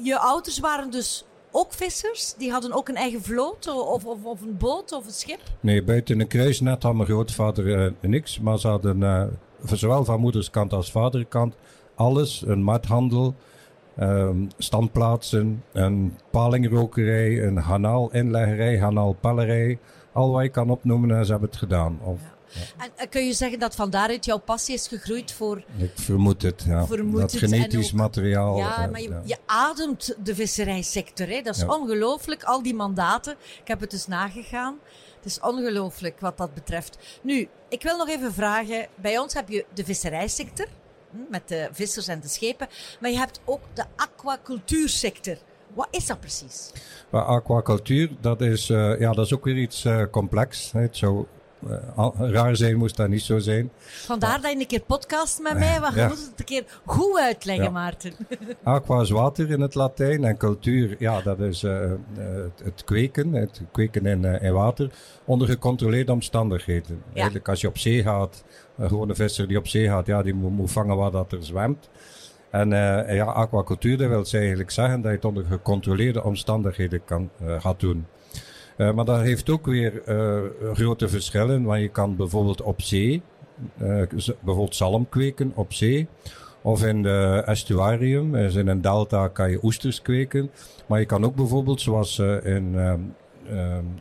je, 0.03 0.17
ouders 0.19 0.59
waren 0.59 0.91
dus 0.91 1.25
ook 1.51 1.73
vissers? 1.73 2.33
Die 2.33 2.51
hadden 2.51 2.73
ook 2.73 2.89
een 2.89 2.95
eigen 2.95 3.21
vloot 3.21 3.67
of, 3.67 4.05
of, 4.05 4.23
of 4.23 4.41
een 4.41 4.57
boot 4.57 4.91
of 4.91 5.05
een 5.05 5.11
schip? 5.11 5.39
Nee, 5.59 5.83
buiten 5.83 6.19
een 6.19 6.27
kruisnet 6.27 6.83
had 6.83 6.93
mijn 6.93 7.07
grootvader 7.07 7.85
eh, 7.85 7.91
niks, 8.01 8.39
maar 8.39 8.59
ze 8.59 8.67
hadden 8.67 9.03
eh, 9.03 9.23
zowel 9.71 10.05
van 10.05 10.19
moederskant 10.19 10.73
als 10.73 10.91
vaderkant 10.91 11.55
alles. 11.95 12.43
Een 12.45 12.63
mathandel, 12.63 13.35
ehm, 13.97 14.37
standplaatsen, 14.57 15.63
een 15.71 16.17
palingrokerij, 16.31 17.43
een 17.43 17.57
hanaalinleggerij, 17.57 18.79
hanaalpellerij. 18.79 19.79
Al 20.13 20.31
wat 20.31 20.43
je 20.43 20.49
kan 20.49 20.69
opnoemen, 20.69 21.17
en 21.17 21.25
ze 21.25 21.31
hebben 21.31 21.49
het 21.49 21.57
gedaan. 21.57 21.99
Of, 22.03 22.19
En, 22.77 22.89
en 22.95 23.09
kun 23.09 23.25
je 23.25 23.33
zeggen 23.33 23.59
dat 23.59 23.75
van 23.75 23.89
daaruit 23.89 24.25
jouw 24.25 24.37
passie 24.37 24.73
is 24.75 24.87
gegroeid 24.87 25.31
voor... 25.31 25.63
Ik 25.77 25.91
vermoed 25.95 26.41
het, 26.41 26.63
ja. 26.67 26.85
Vermoed 26.85 27.19
dat 27.21 27.31
het 27.31 27.39
genetisch 27.39 27.87
ook- 27.91 27.93
materiaal. 27.99 28.57
ja, 28.57 28.83
eh, 28.85 28.91
maar 28.91 29.01
je, 29.01 29.09
ja. 29.09 29.21
je 29.25 29.37
ademt 29.45 30.15
de 30.23 30.35
visserijsector. 30.35 31.27
Hè? 31.27 31.41
Dat 31.41 31.55
is 31.55 31.61
Ja. 31.61 31.67
ongelooflijk, 31.77 32.43
al 32.43 32.63
die 32.63 32.73
mandaten. 32.73 33.35
Ik 33.61 33.67
heb 33.67 33.79
het 33.79 33.91
dus 33.91 34.07
nagegaan. 34.07 34.75
Het 35.15 35.25
is 35.25 35.39
ongelooflijk 35.39 36.19
wat 36.19 36.37
dat 36.37 36.53
betreft. 36.53 37.19
Nu, 37.21 37.47
ik 37.69 37.83
wil 37.83 37.97
nog 37.97 38.09
even 38.09 38.33
vragen. 38.33 38.87
Bij 38.95 39.17
ons 39.19 39.33
heb 39.33 39.49
je 39.49 39.65
de 39.73 39.85
visserijsector, 39.85 40.65
met 41.29 41.47
de 41.47 41.67
vissers 41.71 42.07
en 42.07 42.19
de 42.19 42.27
schepen. 42.27 42.67
Maar 42.99 43.11
je 43.11 43.17
hebt 43.17 43.39
ook 43.45 43.61
de 43.73 43.83
aquacultuursector. 43.95 45.35
Wat 45.73 45.87
is 45.91 46.05
dat 46.05 46.19
precies? 46.19 46.71
Aquacultuur, 47.11 48.09
dat 48.21 48.41
is, 48.41 48.69
eh, 48.69 48.99
ja, 48.99 49.11
dat 49.11 49.25
is 49.25 49.33
ook 49.33 49.43
weer 49.43 49.57
iets 49.57 49.85
eh, 49.85 50.03
complex. 50.11 50.71
hè. 50.71 50.81
Het 50.81 50.97
zou 50.97 51.25
eh, 51.69 52.09
raar 52.17 52.55
zijn, 52.55 52.75
moest 52.77 52.95
dat 52.97 53.07
niet 53.09 53.21
zo 53.21 53.39
zijn. 53.39 53.71
Vandaar 53.79 54.41
dat 54.41 54.51
je 54.51 54.59
een 54.59 54.67
keer 54.67 54.81
podcast 54.81 55.41
met 55.41 55.53
mij. 55.53 55.79
We 55.81 55.91
Ja. 55.95 56.07
moeten 56.07 56.25
het 56.25 56.39
een 56.39 56.45
keer 56.45 56.63
goed 56.85 57.19
uitleggen, 57.19 57.63
Ja. 57.63 57.69
Maarten. 57.71 58.13
Aqua 58.63 59.01
is 59.01 59.09
water 59.09 59.51
in 59.51 59.61
het 59.61 59.75
Latijn 59.75 60.23
en 60.23 60.37
cultuur, 60.37 60.95
ja, 60.99 61.21
dat 61.21 61.39
is 61.39 61.61
het, 62.63 62.83
kweken, 62.85 63.33
het 63.33 63.61
kweken 63.71 64.05
in, 64.05 64.23
in 64.25 64.53
water 64.53 64.89
onder 65.25 65.47
gecontroleerde 65.47 66.11
omstandigheden. 66.11 67.03
Eigenlijk 67.13 67.49
als 67.49 67.61
je 67.61 67.67
op 67.67 67.77
zee 67.77 68.01
gaat, 68.03 68.43
een 68.77 68.89
gewone 68.89 69.15
visser 69.15 69.47
die 69.47 69.57
op 69.57 69.67
zee 69.67 69.87
gaat, 69.87 70.05
ja, 70.05 70.21
die 70.21 70.33
moet, 70.33 70.71
vangen 70.71 70.95
wat 70.95 71.11
dat 71.11 71.31
er 71.31 71.43
zwemt. 71.43 71.89
En 72.49 72.73
eh, 72.73 73.15
ja, 73.15 73.25
aquacultuur, 73.25 73.97
dat 73.97 74.07
wil 74.07 74.41
eigenlijk 74.41 74.71
zeggen 74.71 75.01
dat 75.01 75.11
je 75.11 75.17
het 75.17 75.25
onder 75.25 75.45
gecontroleerde 75.45 76.23
omstandigheden 76.23 77.01
kan, 77.05 77.29
eh, 77.39 77.61
gaat 77.61 77.79
doen. 77.79 78.05
Eh, 78.77 78.93
maar 78.93 79.05
dat 79.05 79.21
heeft 79.21 79.49
ook 79.49 79.65
weer 79.65 80.01
grote 80.73 81.09
verschillen, 81.09 81.63
want 81.63 81.81
je 81.81 81.89
kan 81.89 82.15
bijvoorbeeld 82.15 82.61
op 82.61 82.81
zee, 82.81 83.21
bijvoorbeeld 84.39 84.75
zalm 84.75 85.09
kweken 85.09 85.51
op 85.55 85.73
zee. 85.73 86.07
Of 86.61 86.85
in 86.85 87.03
de 87.03 87.43
estuarium, 87.45 88.31
dus 88.31 88.55
in 88.55 88.67
een 88.67 88.81
delta, 88.81 89.27
kan 89.27 89.49
je 89.49 89.63
oesters 89.63 90.01
kweken. 90.01 90.51
Maar 90.85 90.99
je 90.99 91.05
kan 91.05 91.25
ook 91.25 91.35
bijvoorbeeld, 91.35 91.81
zoals 91.81 92.15
ze 92.15 92.41
in 92.43 92.75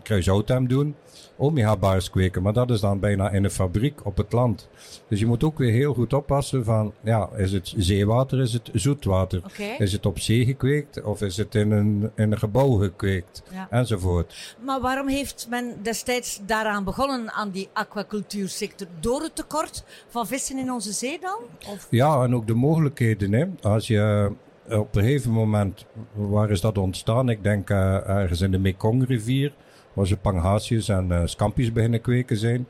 Kruishoutem 0.03 0.69
doen, 0.69 0.95
omega-baars 1.37 2.11
kweken. 2.11 2.43
Maar 2.43 2.53
dat 2.53 2.71
is 2.71 2.81
dan 2.81 3.01
bijna 3.01 3.31
in 3.31 3.45
een 3.45 3.51
fabriek 3.51 4.07
op 4.07 4.17
het 4.17 4.33
land. 4.33 4.69
Dus 5.09 5.21
je 5.21 5.27
moet 5.27 5.45
ook 5.45 5.59
weer 5.59 5.73
heel 5.73 5.95
goed 5.95 6.13
oppassen 6.13 6.65
van, 6.65 6.93
ja, 7.01 7.29
is 7.37 7.53
het 7.53 7.75
zeewater, 7.77 8.41
is 8.41 8.53
het 8.53 8.71
zoetwater? 8.73 9.43
Is 9.79 9.93
het 9.93 10.07
op 10.07 10.19
zee 10.19 10.45
gekweekt 10.45 11.03
of 11.03 11.23
is 11.23 11.37
het 11.37 11.55
in 11.55 11.71
een, 11.71 12.11
in 12.15 12.33
een 12.33 12.39
gebouw 12.39 12.73
gekweekt? 12.73 13.43
Ja. 13.53 13.67
Enzovoort. 13.71 14.57
Maar 14.65 14.81
waarom 14.81 15.09
heeft 15.09 15.47
men 15.51 15.75
destijds 15.83 16.41
daaraan 16.47 16.85
begonnen, 16.85 17.33
aan 17.33 17.51
die 17.51 17.69
aquacultuursector? 17.73 18.87
Door 19.01 19.23
het 19.23 19.37
tekort 19.37 19.85
van 20.09 20.27
vissen 20.27 20.59
in 20.59 20.73
onze 20.73 20.93
zee 20.93 21.19
dan? 21.21 21.39
Of? 21.73 21.87
Ja, 21.91 22.23
en 22.23 22.35
ook 22.35 22.47
de 22.47 22.55
mogelijkheden. 22.55 23.33
Hè. 23.33 23.47
Als 23.63 23.87
je 23.87 24.31
eh, 24.69 24.79
op 24.79 24.97
een 24.97 25.03
gegeven 25.03 25.31
moment, 25.31 25.85
waar 26.13 26.51
is 26.51 26.61
dat 26.61 26.79
ontstaan? 26.79 27.29
Ik 27.29 27.43
denk 27.43 27.71
eh, 27.71 28.09
ergens 28.09 28.41
in 28.41 28.51
de 28.51 28.59
Mekongrivier, 28.59 29.53
waar 29.95 30.07
ze 30.07 30.17
pangasius 30.17 30.89
en 30.89 31.13
eh 31.13 31.21
scampi's 31.25 31.73
beginnen 31.73 32.01
kweken 32.01 32.37
zijn. 32.37 32.67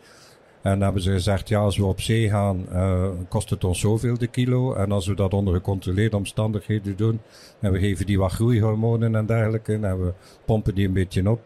En 0.62 0.80
hebben 0.80 1.02
ze 1.02 1.10
gezegd, 1.12 1.48
ja, 1.48 1.58
als 1.60 1.76
we 1.76 1.84
op 1.84 2.00
zee 2.00 2.28
gaan, 2.28 2.68
eh, 2.72 3.08
kost 3.28 3.50
het 3.50 3.64
ons 3.64 3.80
zoveel 3.80 4.18
de 4.18 4.26
kilo. 4.26 4.72
En 4.74 4.92
als 4.92 5.06
we 5.06 5.14
dat 5.14 5.34
onder 5.34 5.54
gecontroleerde 5.54 6.16
omstandigheden 6.16 6.96
doen, 6.96 7.20
en 7.60 7.72
we 7.72 7.78
geven 7.78 8.06
die 8.06 8.18
wat 8.18 8.32
groeihormonen 8.32 9.14
en 9.14 9.26
dergelijke, 9.26 9.72
en 9.72 10.04
we 10.04 10.12
pompen 10.44 10.74
die 10.74 10.86
een 10.86 10.92
beetje 10.92 11.30
op, 11.30 11.40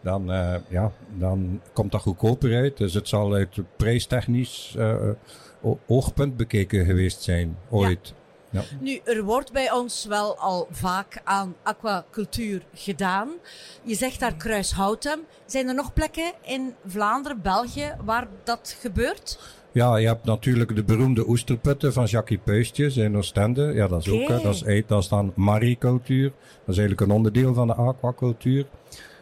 dan, 0.00 0.32
eh, 0.32 0.54
ja, 0.68 0.92
dan 1.18 1.60
komt 1.72 1.92
dat 1.92 2.00
goedkoper 2.00 2.54
uit. 2.54 2.76
Dus 2.76 2.94
het 2.94 3.08
zal 3.08 3.34
uit 3.34 3.58
prijstechnisch 3.76 4.76
o- 5.62 5.78
oogpunt 5.86 6.36
bekeken 6.36 6.84
geweest 6.84 7.22
zijn, 7.22 7.56
ooit. 7.70 8.08
Ja. 8.16 8.22
Nu, 8.80 9.00
er 9.04 9.22
wordt 9.22 9.52
bij 9.52 9.72
ons 9.72 10.04
wel 10.04 10.36
al 10.36 10.68
vaak 10.70 11.20
aan 11.24 11.54
aquacultuur 11.62 12.62
gedaan. 12.74 13.28
Je 13.82 13.94
zegt 13.94 14.20
daar 14.20 14.34
Kruishoutem. 14.34 15.20
Zijn 15.46 15.68
er 15.68 15.74
nog 15.74 15.92
plekken 15.92 16.32
in 16.42 16.74
Vlaanderen, 16.86 17.42
België, 17.42 17.94
waar 18.04 18.26
dat 18.44 18.76
gebeurt? 18.80 19.38
Ja, 19.72 19.96
je 19.96 20.06
hebt 20.06 20.24
natuurlijk 20.24 20.74
de 20.76 20.84
beroemde 20.84 21.28
oesterputten 21.28 21.92
van 21.92 22.04
Jackie 22.04 22.38
Puistjes 22.38 22.96
in 22.96 23.16
Oostende. 23.16 23.72
Ja, 23.72 23.88
dat 23.88 24.06
is 24.06 24.12
ook, 24.12 24.28
hè, 24.28 24.40
dat 24.40 24.54
is, 24.54 24.62
ei- 24.62 24.84
dat 24.86 25.02
is 25.02 25.08
dan 25.08 25.32
maricultuur. 25.36 26.28
Dat 26.30 26.74
is 26.74 26.78
eigenlijk 26.78 27.00
een 27.00 27.16
onderdeel 27.16 27.54
van 27.54 27.66
de 27.66 27.74
aquacultuur. 27.74 28.66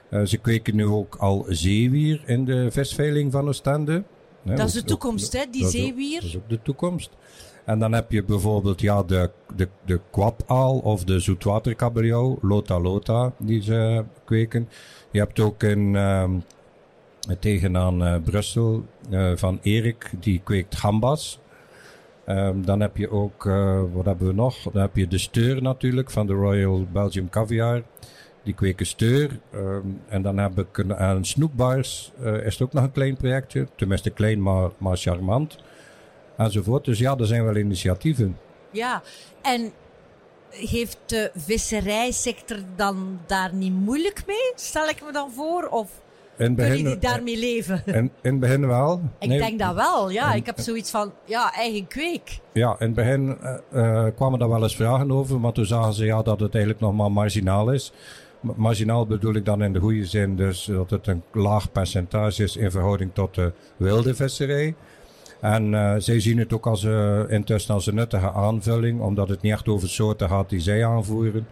Eh, 0.09 0.23
ze 0.25 0.37
kweken 0.37 0.77
nu 0.77 0.87
ook 0.87 1.17
al 1.17 1.45
zeewier 1.49 2.23
in 2.27 2.45
de 2.45 2.71
visveiling 2.71 3.33
van 3.33 3.49
Oostende. 3.49 4.03
Dat 4.45 4.59
is 4.69 4.73
de 4.73 4.85
toekomst, 4.85 5.33
hè, 5.33 5.45
die 5.51 5.63
dat 5.63 5.75
is 5.75 5.81
ook- 5.81 5.87
zeewier. 5.87 6.21
Dat 6.21 6.29
is 6.29 6.37
ook 6.37 6.49
de 6.49 6.63
toekomst. 6.63 7.11
En 7.65 7.79
dan 7.79 7.93
heb 7.93 8.13
je 8.13 8.25
bijvoorbeeld 8.25 8.81
ja, 8.81 9.03
de, 9.03 9.31
de, 9.57 9.69
de 9.85 10.01
kwapaal 10.11 10.79
of 10.79 11.05
de 11.05 11.19
zoetwaterkabeljauw, 11.19 12.39
lota 12.43 12.81
lota, 12.81 13.33
die 13.39 13.63
ze 13.63 14.05
kweken. 14.25 14.69
Je 15.11 15.19
hebt 15.19 15.41
ook 15.41 15.63
in, 15.63 15.97
ehm, 15.97 16.31
tegenaan 17.39 18.05
eh, 18.05 18.15
Brussel 18.25 18.85
eh, 19.11 19.33
van 19.35 19.59
Erik, 19.63 20.11
die 20.21 20.41
kweekt 20.45 20.77
gambas. 20.77 21.41
Ehm, 22.25 22.63
dan 22.63 22.81
heb 22.81 22.97
je 22.97 23.11
ook, 23.11 23.45
uh, 23.45 23.83
wat 23.93 24.05
hebben 24.05 24.27
we 24.27 24.33
nog? 24.33 24.63
Dan 24.63 24.83
heb 24.83 24.97
je 24.97 25.09
de 25.09 25.19
steur 25.19 25.63
natuurlijk 25.63 26.11
van 26.11 26.27
de 26.27 26.33
Royal 26.33 26.87
Belgium 26.93 27.29
Caviar. 27.29 27.83
Die 28.43 28.55
kweken 28.55 28.87
steur. 28.87 29.41
Um, 29.55 30.01
en 30.09 30.23
dan 30.23 30.39
heb 30.39 30.59
ik 30.59 30.79
een, 30.79 30.97
aan 30.97 31.25
Snoekbars 31.25 32.13
is 32.23 32.53
het 32.53 32.63
ook 32.63 32.73
nog 32.73 32.85
een 32.85 32.93
klein 32.93 33.17
projectje. 33.17 33.67
Tenminste 33.77 34.11
klein, 34.11 34.43
maar, 34.43 34.71
maar 34.79 34.97
charmant. 34.97 35.59
Enzovoort. 36.45 36.85
Dus 36.85 36.99
ja, 36.99 37.17
er 37.17 37.27
zijn 37.27 37.45
wel 37.45 37.57
initiatieven. 37.57 38.39
Ja, 38.71 39.03
en 39.43 39.73
heeft 40.51 40.99
de 41.07 41.31
visserijsector 41.35 42.59
dan 42.77 43.21
daar 43.27 43.55
niet 43.55 43.73
moeilijk 43.73 44.23
mee? 44.27 44.53
Stel 44.55 44.89
ik 44.89 45.03
me 45.05 45.13
dan 45.13 45.33
voor? 45.33 45.69
Of 45.71 45.91
in 46.37 46.55
begin, 46.55 46.75
kunnen 46.75 46.93
die 46.93 47.11
daarmee 47.11 47.39
leven? 47.39 47.83
In, 47.87 47.95
in 47.95 48.13
het 48.23 48.41
begin 48.41 48.67
wel. 48.67 49.01
Ik 49.19 49.29
nee, 49.29 49.39
denk 49.39 49.59
dat 49.59 49.75
wel, 49.75 50.11
ja. 50.11 50.33
ik 50.33 50.47
heb 50.47 50.61
zoiets 50.61 50.91
van, 50.91 51.13
ja, 51.25 51.55
eigen 51.55 51.87
kweek. 51.87 52.39
Ja, 52.53 52.77
in 52.79 52.87
het 52.87 52.95
begin 52.95 53.39
uh, 53.73 54.07
kwamen 54.17 54.39
daar 54.39 54.49
wel 54.49 54.63
eens 54.63 54.77
vragen 54.77 55.13
over, 55.13 55.41
maar 55.41 55.53
toen 55.53 55.67
zagen 55.67 55.93
ze 55.93 56.05
ja, 56.05 56.23
dat 56.23 56.41
het 56.41 56.55
eigenlijk 56.55 56.85
nog 56.85 56.95
maar 56.95 57.13
marginaal 57.13 57.73
is. 57.73 57.93
Marginaal 58.41 59.07
bedoel 59.07 59.35
ik 59.35 59.45
dan 59.45 59.63
in 59.63 59.73
de 59.73 59.81
goede 59.81 60.07
zin, 60.07 60.37
dus 60.37 60.65
dat 60.65 60.91
het 60.91 61.07
een 61.07 61.23
laag 61.33 61.73
percentage 61.73 62.43
is 62.43 62.57
in 62.57 62.71
verhouding 62.71 63.11
tot 63.15 63.35
de 63.35 63.53
wilde 63.77 64.15
visserij. 64.15 64.75
En 65.43 65.73
uh, 65.73 65.95
zij 65.99 66.21
zien 66.21 66.39
het 66.39 66.53
ook 66.53 66.67
als, 66.67 66.83
uh, 66.83 67.31
intussen 67.31 67.75
als 67.75 67.87
een 67.87 67.95
nuttige 67.95 68.33
aanvulling, 68.33 69.01
omdat 69.01 69.29
het 69.29 69.41
niet 69.43 69.53
echt 69.53 69.69
over 69.69 69.89
soorten 69.89 70.29
gaat 70.29 70.49
die 70.49 70.61
zij 70.61 70.87
aanvoeren. 70.87 71.47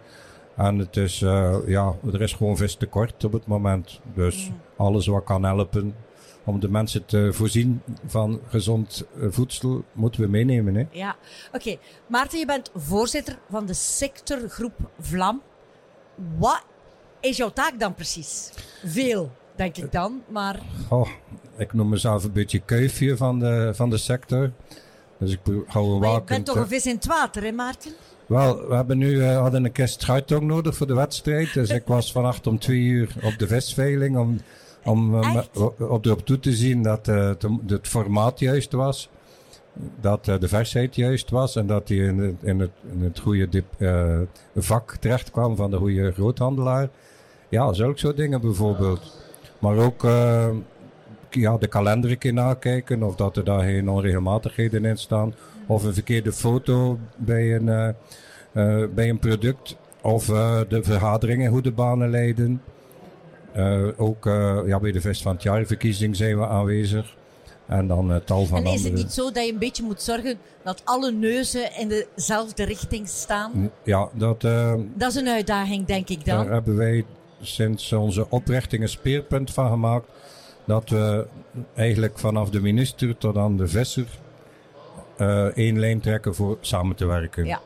En 0.55 0.77
het 0.77 0.97
is, 0.97 1.21
uh, 1.21 1.55
ja, 1.65 1.93
er 2.13 2.21
is 2.21 2.33
gewoon 2.33 2.57
vis 2.57 2.75
tekort 2.75 3.23
op 3.23 3.31
het 3.31 3.47
moment. 3.47 3.99
Dus 4.13 4.51
alles 4.77 5.07
wat 5.07 5.23
kan 5.23 5.43
helpen 5.43 5.95
om 6.43 6.59
de 6.59 6.69
mensen 6.69 7.05
te 7.05 7.29
voorzien 7.33 7.81
van 8.05 8.39
gezond 8.47 9.05
voedsel, 9.29 9.83
moeten 9.93 10.21
we 10.21 10.27
meenemen. 10.27 10.75
Hè? 10.75 10.85
Ja, 10.91 11.15
oké. 11.53 11.77
Maarten, 12.07 12.39
je 12.39 12.45
bent 12.45 12.71
voorzitter 12.75 13.37
van 13.49 13.65
de 13.65 13.73
sectorgroep 13.73 14.73
Vlam. 14.99 15.41
Wat 16.37 16.63
is 17.19 17.37
jouw 17.37 17.51
taak 17.51 17.79
dan 17.79 17.93
precies? 17.93 18.51
Veel, 18.85 19.31
denk 19.55 19.77
ik 19.77 19.91
dan, 19.91 20.21
maar... 20.27 20.59
Oh, 20.89 21.09
ik 21.61 21.73
noem 21.73 21.89
mezelf 21.89 22.23
een 22.23 22.31
beetje 22.31 22.61
kuifje 22.65 23.17
van 23.17 23.39
de, 23.39 23.71
van 23.73 23.89
de 23.89 23.97
sector. 23.97 24.51
Dus 25.17 25.31
ik 25.31 25.39
hou 25.67 25.93
een 25.93 25.99
maar 25.99 26.11
je 26.11 26.21
bent 26.25 26.45
toch 26.45 26.55
een 26.55 26.67
vis 26.67 26.85
in 26.85 26.95
het 26.95 27.05
water, 27.05 27.43
hè 27.43 27.51
Maarten? 27.51 27.91
Wel, 28.25 28.67
we 28.67 28.75
hebben 28.75 28.97
nu, 28.97 29.09
uh, 29.09 29.37
hadden 29.37 29.65
een 29.65 29.71
kist 29.71 30.01
schuitong 30.01 30.43
nodig 30.43 30.75
voor 30.75 30.87
de 30.87 30.93
wedstrijd. 30.93 31.53
Dus 31.53 31.69
ik 31.69 31.83
was 31.85 32.11
vannacht 32.11 32.47
om 32.47 32.59
twee 32.59 32.79
uur 32.79 33.15
op 33.23 33.37
de 33.37 33.47
visveiling 33.47 34.17
om, 34.17 34.41
om 34.83 35.15
uh, 35.15 35.41
op 35.79 36.05
erop 36.05 36.25
toe 36.25 36.39
te 36.39 36.53
zien 36.53 36.83
dat 36.83 37.07
uh, 37.07 37.27
het, 37.27 37.45
het, 37.67 37.87
formaat 37.87 38.39
juist 38.39 38.71
was. 38.71 39.09
Dat 40.01 40.25
de 40.25 40.47
versheid 40.47 40.95
juist 40.95 41.29
was 41.29 41.55
en 41.55 41.67
dat 41.67 41.87
hij 41.87 41.97
in 41.97 42.19
het, 42.19 42.35
in 42.41 42.59
het, 42.59 42.71
in 42.91 43.03
het 43.03 43.19
goede 43.19 43.49
dip, 43.49 43.65
vak 44.55 44.95
terecht 44.95 45.31
kwam 45.31 45.55
van 45.55 45.71
de 45.71 45.77
goede 45.77 46.11
groothandelaar. 46.11 46.89
Ja, 47.49 47.73
zulke 47.73 47.99
soort 47.99 48.17
dingen 48.17 48.41
bijvoorbeeld. 48.41 49.19
Maar 49.59 49.77
ook 49.77 50.03
ja, 51.33 51.57
de 51.57 51.67
kalender 51.67 52.11
een 52.11 52.17
keer 52.17 52.33
nakijken 52.33 53.03
of 53.03 53.15
dat 53.15 53.37
er 53.37 53.43
daar 53.43 53.63
geen 53.63 53.89
onregelmatigheden 53.89 54.85
in 54.85 54.97
staan. 54.97 55.33
Of 55.67 55.83
een 55.83 55.93
verkeerde 55.93 56.31
foto 56.31 56.99
bij 57.17 57.55
een, 57.55 57.67
uh, 57.67 57.89
uh, 58.53 58.87
bij 58.93 59.09
een 59.09 59.19
product. 59.19 59.75
Of 60.01 60.27
uh, 60.27 60.59
de 60.69 60.83
vergaderingen, 60.83 61.51
hoe 61.51 61.61
de 61.61 61.71
banen 61.71 62.09
leiden. 62.09 62.61
ook 63.97 64.25
ja, 64.65 64.79
bij 64.79 64.91
de 64.91 65.01
Vest 65.01 65.21
van 65.21 65.33
het 65.33 65.43
Jaarverkiezing 65.43 66.15
zijn 66.15 66.39
we 66.39 66.47
aanwezig. 66.47 67.15
En 67.67 67.87
dan 67.87 68.21
tal 68.25 68.45
van 68.45 68.57
En 68.57 68.73
is 68.73 68.83
het 68.83 68.93
niet 68.93 69.11
zo 69.11 69.31
dat 69.31 69.45
je 69.45 69.51
een 69.51 69.59
beetje 69.59 69.83
moet 69.83 70.01
zorgen 70.01 70.37
dat 70.63 70.81
alle 70.83 71.11
neuzen 71.11 71.77
in 71.77 72.05
dezelfde 72.15 72.63
richting 72.63 73.07
staan? 73.07 73.71
Ja, 73.83 74.09
dat... 74.13 74.41
dat 74.93 75.09
is 75.09 75.15
een 75.15 75.27
uitdaging, 75.27 75.85
denk 75.85 76.09
ik 76.09 76.25
dan. 76.25 76.37
Daar 76.37 76.53
hebben 76.53 76.77
wij 76.77 77.05
sinds 77.41 77.93
onze 77.93 78.29
oprichting 78.29 78.81
een 78.81 78.89
speerpunt 78.89 79.51
van 79.51 79.69
gemaakt 79.69 80.07
dat 80.65 80.89
we 80.89 81.27
eigenlijk 81.75 82.19
vanaf 82.19 82.49
de 82.49 82.61
minister 82.61 83.17
tot 83.17 83.37
aan 83.37 83.57
de 83.57 83.67
visser 83.67 84.07
uh, 85.17 85.45
één 85.45 85.79
lijn 85.79 86.01
trekken 86.01 86.35
voor 86.35 86.57
samen 86.61 86.95
te 86.95 87.05
werken. 87.05 87.45
Ja. 87.45 87.61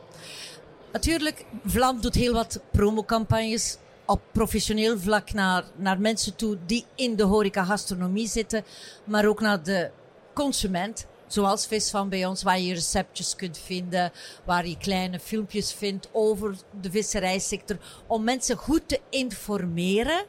Natuurlijk, 0.92 1.46
Vlam 1.66 2.02
doet 2.02 2.16
heel 2.16 2.34
wat 2.34 2.62
promocampagnes 2.72 3.78
op 4.06 4.22
professioneel 4.32 5.00
vlak 5.00 5.34
naar, 5.34 5.64
naar 5.76 6.00
mensen 6.00 6.36
toe 6.36 6.58
die 6.66 6.86
in 6.96 7.16
de 7.16 7.24
horeca-gastronomie 7.24 8.28
zitten, 8.28 8.64
maar 9.04 9.26
ook 9.26 9.42
naar 9.42 9.64
de 9.64 9.90
consument. 10.34 11.08
Zoals 11.28 11.68
Vis 11.68 11.90
van 11.90 12.10
bij 12.10 12.26
ons, 12.26 12.44
waar 12.44 12.60
je 12.60 12.74
receptjes 12.74 13.36
kunt 13.36 13.58
vinden, 13.58 14.12
waar 14.44 14.68
je 14.68 14.78
kleine 14.78 15.20
filmpjes 15.20 15.74
vindt 15.74 16.10
over 16.12 16.56
de 16.82 16.92
visserijsector, 16.92 17.78
om 18.08 18.24
mensen 18.24 18.58
goed 18.58 18.88
te 18.88 19.00
informeren. 19.10 20.26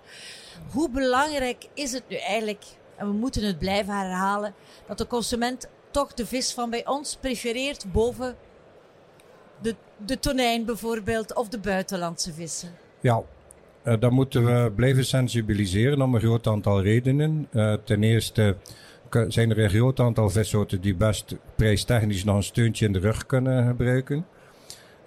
Hoe 0.73 0.91
belangrijk 0.91 1.69
is 1.75 1.93
het 1.93 2.03
nu 2.09 2.17
eigenlijk, 2.17 2.65
en 2.97 3.07
we 3.07 3.13
moeten 3.13 3.43
het 3.43 3.59
blijven 3.59 3.95
herhalen, 3.95 4.55
dat 4.87 4.99
de 4.99 5.07
consument 5.07 5.69
toch 5.91 6.15
de 6.15 6.27
vis 6.27 6.53
van 6.53 6.71
bij 6.71 6.87
ons 6.87 7.17
prefereert 7.21 7.93
boven 7.93 8.37
de, 9.63 9.75
de 10.07 10.19
tonijn 10.19 10.65
bijvoorbeeld 10.65 11.35
of 11.35 11.49
de 11.49 11.59
buitenlandse 11.59 12.33
vissen? 12.33 12.75
Ja, 13.01 13.23
uh, 13.85 14.01
dan 14.01 14.13
moeten 14.13 14.45
we 14.45 14.73
blijven 14.77 15.05
sensibiliseren 15.05 16.03
om 16.03 16.15
een 16.15 16.21
groot 16.21 16.47
aantal 16.47 16.83
redenen. 16.83 17.49
Uh, 17.53 17.75
ten 17.85 18.03
eerste 18.03 18.57
zijn 19.29 19.51
er 19.51 19.59
een 19.59 19.71
groot 19.71 20.01
aantal 20.01 20.31
vissoorten 20.31 20.81
die 20.81 20.95
best 20.95 21.37
prijstechnisch 21.55 22.25
nog 22.25 22.37
een 22.37 22.43
steuntje 22.43 22.87
in 22.87 22.93
de 22.93 22.99
rug 22.99 23.27
kunnen 23.27 23.67
gebruiken. 23.67 24.27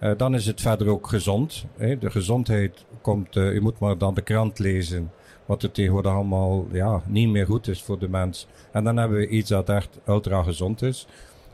Uh, 0.02 0.12
dan 0.18 0.36
is 0.36 0.46
het 0.46 0.62
verder 0.62 0.88
ook 0.88 1.08
gezond. 1.08 1.66
Hè. 1.78 1.98
De 1.98 2.12
gezondheid 2.12 2.86
komt, 3.02 3.34
je 3.34 3.60
moet 3.62 3.80
maar 3.80 3.98
dan 3.98 4.14
de 4.14 4.22
krant 4.22 4.60
lezen 4.60 5.12
wat 5.50 5.64
er 5.64 5.72
tegenwoordig 5.72 6.12
allemaal 6.12 6.68
ja, 6.72 7.02
niet 7.06 7.30
meer 7.30 7.46
goed 7.46 7.68
is 7.68 7.82
voor 7.82 8.00
de 8.00 8.10
mens. 8.10 8.48
En 8.72 8.84
dan 8.84 8.98
hebben 8.98 9.18
we 9.18 9.28
iets 9.28 9.50
dat 9.50 9.70
echt 9.70 10.00
ultra 10.08 10.44
gezond 10.44 10.82
is. 10.82 11.08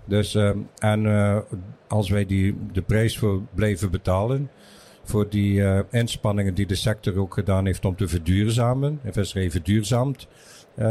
Dus, 0.06 0.36
uh, 0.36 0.50
en 0.78 1.04
uh, 1.06 1.38
als 1.88 2.10
wij 2.10 2.26
die, 2.26 2.56
de 2.72 2.82
prijs 2.82 3.18
voor 3.18 3.42
blijven 3.54 3.92
betalen, 3.92 4.50
voor 5.04 5.30
die 5.30 5.60
uh, 5.60 5.80
inspanningen 5.92 6.54
die 6.54 6.66
de 6.66 6.76
sector 6.76 7.20
ook 7.20 7.34
gedaan 7.34 7.66
heeft 7.66 7.86
om 7.86 7.96
te 7.96 8.08
verduurzamen, 8.08 9.00
de 9.04 9.14
visserij 9.14 9.52
verduurzaamt, 9.52 10.28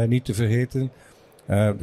niet 0.07 0.25
te 0.25 0.33
vergeten, 0.33 0.91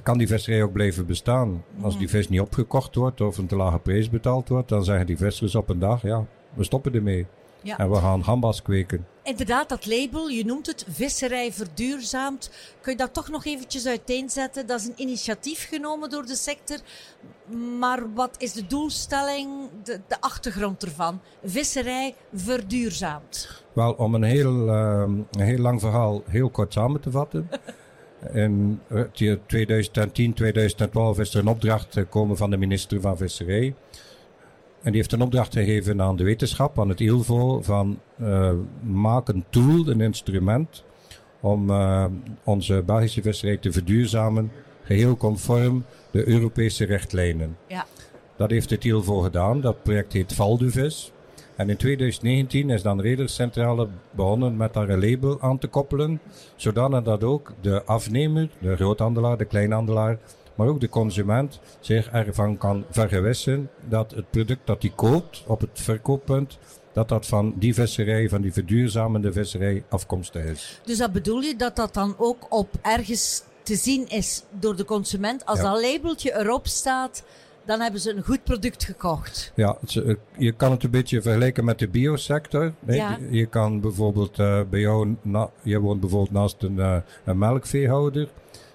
kan 0.02 0.18
die 0.18 0.26
visserij 0.26 0.62
ook 0.62 0.72
blijven 0.72 1.06
bestaan. 1.06 1.64
Als 1.80 1.98
die 1.98 2.08
vis 2.08 2.28
niet 2.28 2.40
opgekocht 2.40 2.94
wordt 2.94 3.20
of 3.20 3.38
een 3.38 3.46
te 3.46 3.56
lage 3.56 3.78
prijs 3.78 4.10
betaald 4.10 4.48
wordt, 4.48 4.68
dan 4.68 4.84
zeggen 4.84 5.06
die 5.06 5.16
vissers 5.16 5.54
op 5.54 5.68
een 5.68 5.78
dag, 5.78 6.02
ja, 6.02 6.24
we 6.54 6.64
stoppen 6.64 6.94
ermee. 6.94 7.26
Ja. 7.62 7.78
En 7.78 7.90
we 7.90 7.96
gaan 7.96 8.24
gambas 8.24 8.62
kweken. 8.62 9.06
Inderdaad, 9.22 9.68
dat 9.68 9.86
label, 9.86 10.28
je 10.28 10.44
noemt 10.44 10.66
het 10.66 10.86
visserij 10.88 11.52
verduurzaamd. 11.52 12.50
Kun 12.80 12.92
je 12.92 12.98
dat 12.98 13.14
toch 13.14 13.28
nog 13.28 13.44
eventjes 13.44 13.86
uiteenzetten? 13.86 14.66
Dat 14.66 14.80
is 14.80 14.86
een 14.86 15.00
initiatief 15.00 15.68
genomen 15.68 16.10
door 16.10 16.26
de 16.26 16.34
sector. 16.34 16.78
Maar 17.78 18.12
wat 18.14 18.34
is 18.38 18.52
de 18.52 18.66
doelstelling, 18.66 19.48
de, 19.82 20.00
de 20.08 20.20
achtergrond 20.20 20.82
ervan? 20.82 21.20
Visserij 21.44 22.14
verduurzaamd. 22.34 23.62
Wel, 23.72 23.92
om 23.92 24.14
een 24.14 24.22
heel, 24.22 24.66
uh, 24.68 25.04
een 25.30 25.40
heel 25.40 25.58
lang 25.58 25.80
verhaal 25.80 26.22
heel 26.26 26.50
kort 26.50 26.72
samen 26.72 27.00
te 27.00 27.10
vatten. 27.10 27.48
In 28.32 28.80
2010, 29.46 30.32
2012 30.32 31.18
is 31.18 31.34
er 31.34 31.40
een 31.40 31.48
opdracht 31.48 31.92
gekomen 31.92 32.36
van 32.36 32.50
de 32.50 32.56
minister 32.56 33.00
van 33.00 33.16
Visserij 33.16 33.74
en 34.82 34.90
die 34.90 35.00
heeft 35.00 35.12
een 35.12 35.22
opdracht 35.22 35.52
gegeven 35.52 36.02
aan 36.02 36.16
de 36.16 36.24
wetenschap, 36.24 36.80
aan 36.80 36.88
het 36.88 37.00
ILVO, 37.00 37.62
van 37.62 37.98
uh, 38.20 38.50
maak 38.82 39.28
een 39.28 39.44
tool, 39.50 39.88
een 39.88 40.00
instrument, 40.00 40.84
om 41.40 41.70
uh, 41.70 42.04
onze 42.44 42.82
Belgische 42.86 43.22
visserij 43.22 43.56
te 43.56 43.72
verduurzamen, 43.72 44.52
geheel 44.82 45.16
conform 45.16 45.84
de 46.10 46.28
Europese 46.28 46.84
richtlijnen. 46.84 47.56
Ja. 47.68 47.86
Dat 48.36 48.50
heeft 48.50 48.70
het 48.70 48.84
ILVO 48.84 49.20
gedaan. 49.20 49.60
Dat 49.60 49.82
project 49.82 50.12
heet 50.12 50.34
Valduvis. 50.34 51.12
En 51.56 51.70
in 51.70 51.76
2019 51.76 52.70
is 52.70 52.82
dan 52.82 53.00
Redercentrale 53.00 53.88
begonnen 54.10 54.56
met 54.56 54.72
daar 54.72 54.88
een 54.88 55.10
label 55.10 55.40
aan 55.40 55.58
te 55.58 55.66
koppelen, 55.66 56.20
zodanig 56.56 57.02
dat 57.02 57.24
ook 57.24 57.52
de 57.60 57.84
afnemer, 57.84 58.48
de 58.58 58.76
groothandelaar, 58.76 59.38
de 59.38 59.44
kleinhandelaar, 59.44 60.18
maar 60.54 60.66
ook 60.66 60.80
de 60.80 60.88
consument 60.88 61.60
zich 61.80 62.10
ervan 62.10 62.58
kan 62.58 62.84
vergewissen 62.90 63.70
dat 63.88 64.10
het 64.10 64.30
product 64.30 64.66
dat 64.66 64.82
hij 64.82 64.92
koopt 64.94 65.44
op 65.46 65.60
het 65.60 65.70
verkooppunt, 65.72 66.58
dat 66.92 67.08
dat 67.08 67.26
van 67.26 67.54
die 67.56 67.74
visserij, 67.74 68.28
van 68.28 68.40
die 68.40 68.52
verduurzamende 68.52 69.32
visserij 69.32 69.84
afkomstig 69.88 70.44
is. 70.44 70.80
Dus 70.84 70.98
dat 70.98 71.12
bedoel 71.12 71.40
je 71.40 71.56
dat 71.56 71.76
dat 71.76 71.94
dan 71.94 72.14
ook 72.18 72.46
op 72.48 72.68
ergens 72.82 73.42
te 73.62 73.76
zien 73.76 74.08
is 74.08 74.42
door 74.50 74.76
de 74.76 74.84
consument? 74.84 75.46
Als 75.46 75.60
dat 75.60 75.80
labeltje 75.80 76.38
erop 76.38 76.66
staat, 76.66 77.22
dan 77.64 77.80
hebben 77.80 78.00
ze 78.00 78.14
een 78.16 78.24
goed 78.24 78.44
product 78.44 78.84
gekocht. 78.84 79.52
Ja, 79.54 79.76
eh, 79.94 80.14
je 80.36 80.52
kan 80.52 80.70
het 80.70 80.84
een 80.84 80.90
beetje 80.90 81.22
vergelijken 81.22 81.64
met 81.64 81.78
de 81.78 81.88
biosector. 81.88 82.72
Ja. 82.86 83.18
Je 83.30 83.46
kan 83.46 83.80
bijvoorbeeld 83.80 84.38
uh, 84.38 84.60
bij 84.70 84.80
jou, 84.80 85.16
na, 85.22 85.50
je 85.62 85.78
woont 85.78 86.00
bijvoorbeeld 86.00 86.32
naast 86.32 86.62
een, 86.62 86.76
uh, 86.76 86.96
een 87.24 87.38
melkveehouder. 87.38 88.28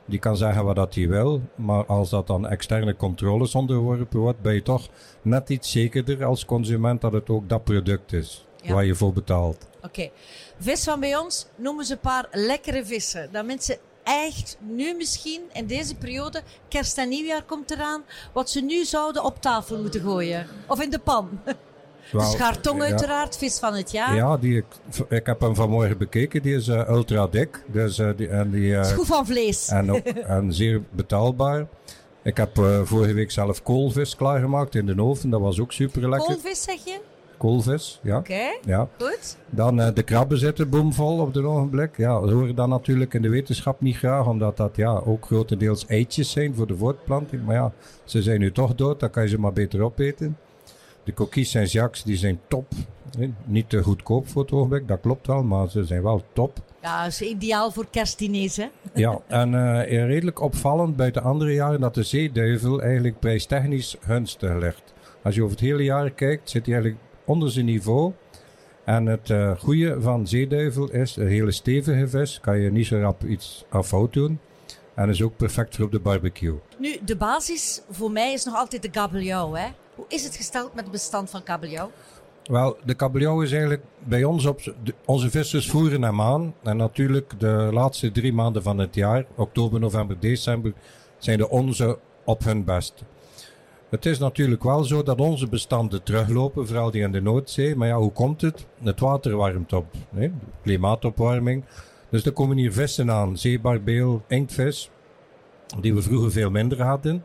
Die 0.06 0.20
kan 0.20 0.38
zeggen 0.38 0.64
wat 0.66 0.76
dat 0.76 0.96
hij 0.96 1.08
wil, 1.08 1.42
maar 1.56 1.86
als 1.86 2.10
dat 2.10 2.28
dan 2.28 2.48
externe 2.48 2.96
controles 2.96 3.56
onderworpen 3.56 4.20
wordt, 4.20 4.42
ben 4.42 4.54
je 4.54 4.62
toch 4.62 4.88
net 5.22 5.50
iets 5.50 5.72
zekerder 5.72 6.26
als 6.26 6.46
consument 6.46 7.02
dat 7.02 7.14
het 7.14 7.30
ook 7.30 7.50
dat 7.50 7.64
product 7.64 8.14
is 8.14 8.46
Ja. 8.62 8.74
waar 8.74 8.86
je 8.86 8.96
voor 8.96 9.14
betaalt. 9.14 9.68
Oké. 9.82 10.10
Vis 10.60 10.84
van 10.84 11.00
bij 11.00 11.18
ons, 11.18 11.48
noemen 11.56 11.86
ze 11.86 11.94
een 11.94 12.00
paar 12.00 12.28
lekkere 12.32 12.86
vissen. 12.86 13.30
Dat 13.32 13.46
mensen 13.46 13.78
echt 14.08 14.58
nu 14.60 14.94
misschien, 14.94 15.42
in 15.54 15.66
deze 15.68 15.96
periode, 15.96 16.42
kerst 16.68 16.98
en 16.98 17.10
nieuwjaar 17.10 17.44
komt 17.44 17.72
eraan, 17.72 18.04
wat 18.34 18.50
ze 18.50 18.62
nu 18.62 18.86
zouden 18.86 19.24
op 19.24 19.42
tafel 19.42 19.82
moeten 19.82 20.02
gooien. 20.02 20.48
Of 20.68 20.82
in 20.82 20.90
de 20.90 21.00
pan. 21.00 21.30
Wel, 22.12 22.38
ja. 22.38 22.84
uiteraard, 22.84 23.38
vis 23.38 23.60
van 23.60 23.74
het 23.74 23.92
jaar. 23.92 24.16
Ja, 24.16 24.38
die, 24.38 24.58
ik, 24.58 24.66
ik 25.10 25.26
heb 25.26 25.40
hem 25.40 25.56
vanmorgen 25.56 25.98
bekeken. 25.98 26.42
Die 26.42 26.56
is 26.56 26.68
ultra 26.68 27.28
dik. 27.28 27.64
Dus, 27.72 27.96
die, 27.96 28.28
en, 28.28 28.52
die, 28.52 28.76
eh, 28.76 28.84
Schoe 28.84 29.06
van 29.06 29.26
vlees. 29.26 29.68
en, 29.68 29.92
ook, 29.92 30.06
en 30.38 30.54
zeer 30.54 30.82
betaalbaar. 30.90 31.68
Ik 32.24 32.38
heb 32.38 32.58
eh, 32.58 32.82
vorige 32.84 33.14
week 33.14 33.32
zelf 33.32 33.64
koolvis 33.64 34.16
klaargemaakt 34.16 34.76
in 34.76 34.86
de 34.86 35.02
oven. 35.02 35.30
Dat 35.30 35.42
was 35.42 35.60
ook 35.60 35.72
super 35.72 36.10
lekker. 36.10 36.28
Koolvis 36.28 36.64
zeg 36.64 36.84
je? 36.84 37.00
Koolvis, 37.38 38.00
ja. 38.04 38.18
Oké, 38.18 38.58
ja. 38.66 38.88
goed. 38.98 39.38
Dan 39.50 39.82
eh, 39.82 39.94
de 39.94 40.04
krabben 40.04 40.38
zitten 40.38 40.70
boomvol 40.70 41.20
op 41.20 41.34
het 41.34 41.44
ogenblik. 41.44 41.98
Ja, 41.98 42.20
dat 42.20 42.32
hoor 42.32 42.48
je 42.48 42.54
dan 42.54 42.70
natuurlijk 42.70 43.14
in 43.14 43.22
de 43.22 43.30
wetenschap 43.30 43.82
niet 43.82 43.98
graag, 43.98 44.28
omdat 44.28 44.58
dat 44.58 44.76
ja, 44.76 44.92
ook 45.06 45.26
grotendeels 45.26 45.86
eitjes 45.86 46.32
zijn 46.32 46.56
voor 46.56 46.68
de 46.68 46.78
voortplanting. 46.78 47.46
Maar 47.46 47.56
ja, 47.56 47.72
ze 48.04 48.22
zijn 48.22 48.40
nu 48.40 48.52
toch 48.52 48.76
dood, 48.76 49.00
dan 49.00 49.10
kan 49.10 49.24
je 49.24 49.30
ze 49.30 49.40
maar 49.40 49.54
beter 49.54 49.82
opeten. 49.82 50.38
De 51.04 51.14
coquilles 51.14 51.52
Saint-Jacques, 51.52 52.04
die 52.04 52.18
zijn 52.18 52.40
top. 52.48 52.66
Niet 53.46 53.70
te 53.70 53.84
goedkoop 53.84 54.28
voor 54.28 54.42
het 54.42 54.52
ogenblik, 54.52 54.88
dat 54.88 55.00
klopt 55.02 55.28
wel, 55.28 55.44
maar 55.44 55.70
ze 55.70 55.84
zijn 55.84 56.04
wel 56.04 56.24
top. 56.34 56.58
Ja, 56.82 57.04
dat 57.04 57.12
is 57.12 57.22
ideaal 57.22 57.72
voor 57.72 57.86
kerstdiners, 57.90 58.58
hè? 58.58 58.68
Ja, 58.94 59.20
en 59.28 59.54
eh, 59.54 60.06
redelijk 60.06 60.42
opvallend 60.42 60.96
bij 60.96 61.12
de 61.12 61.22
andere 61.22 61.54
jaren 61.54 61.80
dat 61.80 61.94
de 61.94 62.04
zeeduivel 62.04 62.82
eigenlijk 62.82 63.20
prijstechnisch 63.20 63.96
gunstig 64.00 64.58
ligt. 64.58 64.94
Als 65.24 65.36
je 65.36 65.42
over 65.44 65.56
het 65.56 65.66
hele 65.66 65.84
jaar 65.84 66.12
kijkt, 66.12 66.50
zit 66.50 66.66
hij 66.66 66.76
eigenlijk 66.76 67.04
onder 67.28 67.52
zijn 67.52 67.66
niveau. 67.66 68.14
En 68.84 69.06
het 69.06 69.30
eh 69.30 69.52
goede 69.60 70.02
van 70.02 70.28
zeeduivel 70.28 70.92
is 70.92 71.16
een 71.16 71.28
hele 71.28 71.52
stevige 71.52 72.08
vis. 72.08 72.40
Kan 72.40 72.60
je 72.60 72.72
niet 72.72 72.86
zo 72.88 73.00
rap 73.00 73.24
iets 73.24 73.66
fout 73.84 74.14
doen. 74.14 74.40
En 74.94 75.10
is 75.10 75.22
ook 75.22 75.38
perfect 75.38 75.76
voor 75.76 75.86
op 75.86 75.92
de 75.92 76.00
barbecue. 76.00 76.60
Nu, 76.78 76.98
de 77.06 77.16
basis 77.16 77.82
voor 77.90 78.12
mij 78.12 78.34
is 78.34 78.46
nog 78.46 78.56
altijd 78.56 78.82
de 78.82 78.90
kabeljauw, 78.90 79.54
hè? 79.54 79.68
Hoe 79.96 80.06
is 80.08 80.24
het 80.24 80.36
gesteld 80.36 80.74
met 80.74 80.84
het 80.84 80.92
bestand 80.92 81.30
van 81.30 81.44
kabeljauw? 81.44 81.92
Wel, 82.44 82.78
de 82.86 82.94
kabeljauw 82.94 83.42
is 83.42 83.52
eigenlijk 83.52 83.82
bij 84.04 84.24
ons 84.24 84.46
op... 84.46 84.64
de- 84.84 84.94
onze 85.06 85.30
vissers 85.30 85.70
voeren 85.70 86.02
hem 86.02 86.22
aan. 86.22 86.54
En 86.64 86.78
natuurlijk 86.78 87.40
de 87.40 87.70
laatste 87.72 88.12
drie 88.12 88.34
maanden 88.34 88.64
van 88.64 88.78
het 88.78 88.96
jaar, 88.96 89.26
oktober, 89.36 89.80
november, 89.80 90.20
december, 90.20 90.74
zijn 91.18 91.38
de 91.38 91.50
onze 91.50 92.00
op 92.26 92.44
hun 92.44 92.64
best. 92.64 92.94
Het 93.90 94.06
is 94.06 94.20
natuurlijk 94.20 94.64
wel 94.64 94.84
zo 94.84 95.04
dat 95.04 95.20
onze 95.20 95.48
bestanden 95.48 96.04
teruglopen, 96.04 96.68
vooral 96.68 96.92
die 96.92 97.02
in 97.02 97.12
de 97.12 97.22
Noordzee. 97.22 97.76
Maar 97.76 97.88
ja, 97.88 97.98
hoe 97.98 98.12
komt 98.12 98.42
het? 98.42 98.66
Het 98.84 99.00
water 99.00 99.36
warmt 99.36 99.74
op. 99.74 99.86
Klimaatopwarming. 100.62 101.64
Dus 102.10 102.26
er 102.26 102.32
komen 102.32 102.58
hier 102.58 102.74
vissen 102.74 103.12
aan. 103.12 103.38
Zeebarbeel, 103.38 104.24
inktvis. 104.28 104.90
Die 105.82 105.94
we 105.94 106.02
vroeger 106.02 106.32
veel 106.32 106.50
minder 106.50 106.82
hadden. 106.82 107.24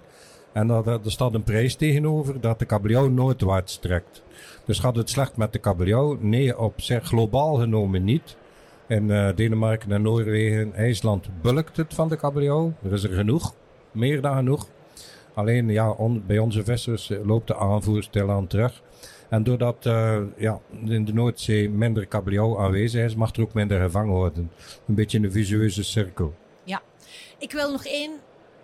En 0.53 0.67
daar 0.67 0.99
staat 1.05 1.35
een 1.35 1.43
prijs 1.43 1.75
tegenover 1.75 2.41
dat 2.41 2.59
de 2.59 2.65
kabeljauw 2.65 3.09
noordwaarts 3.09 3.79
trekt. 3.79 4.23
Dus 4.65 4.79
gaat 4.79 4.97
het 4.97 5.11
slecht 5.11 5.37
met 5.37 5.53
de 5.53 5.59
kabeljauw? 5.59 6.17
Nee, 6.21 6.59
op 6.59 6.81
zich 6.81 7.05
globaal 7.05 7.55
genomen 7.55 8.05
niet. 8.05 8.37
In 8.89 9.11
eh, 9.11 9.35
Denemarken 9.35 9.93
en 9.93 10.03
Noorwegen, 10.03 10.75
IJsland 10.75 11.29
bulkt 11.41 11.77
het 11.77 11.95
van 11.95 12.09
de 12.09 12.17
kabeljauw. 12.17 12.73
Er 12.83 12.93
is 12.93 13.05
er 13.05 13.13
genoeg, 13.13 13.55
meer 13.93 14.21
dan 14.21 14.37
genoeg. 14.37 14.69
Alleen 15.35 15.69
ja, 15.69 15.91
on- 15.91 16.25
bij 16.27 16.39
onze 16.39 16.65
vissers 16.65 17.11
eh, 17.11 17.27
loopt 17.27 17.47
de 17.47 17.57
aanvoer 17.57 18.03
stilaan 18.03 18.47
terug. 18.47 18.83
En 19.29 19.43
doordat 19.43 19.87
eh, 19.87 20.19
ja, 20.37 20.61
in 20.85 21.05
de 21.05 21.13
Noordzee 21.13 21.71
minder 21.71 22.07
kabeljauw 22.07 22.59
aanwezig 22.59 23.05
is, 23.05 23.15
mag 23.15 23.35
er 23.35 23.43
ook 23.43 23.55
minder 23.55 23.81
gevangen 23.81 24.15
worden. 24.15 24.51
Een 24.89 24.95
beetje 24.95 25.19
een 25.19 25.33
visueuze 25.33 25.85
cirkel. 25.85 26.35
Ja. 26.65 26.83
Ik 27.39 27.53
wil 27.53 27.71
nog 27.71 27.85
één 27.87 28.11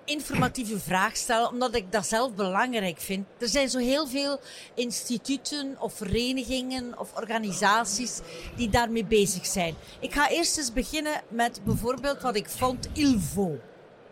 informatieve 0.05 0.79
vraag 0.79 1.17
stellen, 1.17 1.49
omdat 1.51 1.75
ik 1.75 1.93
dat 1.93 2.07
zelf 2.07 2.35
belangrijk 2.35 2.99
vind. 2.99 3.27
Er 3.39 3.49
zijn 3.49 3.69
zo 3.69 3.79
heel 3.79 4.07
veel 4.07 4.41
instituten 4.75 5.77
of 5.81 5.93
verenigingen 5.93 6.99
of 6.99 7.17
organisaties 7.17 8.21
die 8.57 8.69
daarmee 8.69 9.05
bezig 9.05 9.47
zijn. 9.47 9.75
Ik 10.01 10.13
ga 10.13 10.31
eerst 10.31 10.59
eens 10.59 10.73
beginnen 10.73 11.21
met 11.29 11.61
bijvoorbeeld 11.65 12.23
wat 12.23 12.37
ik 12.37 12.49
vond, 12.49 12.89
ILVO. 12.93 13.57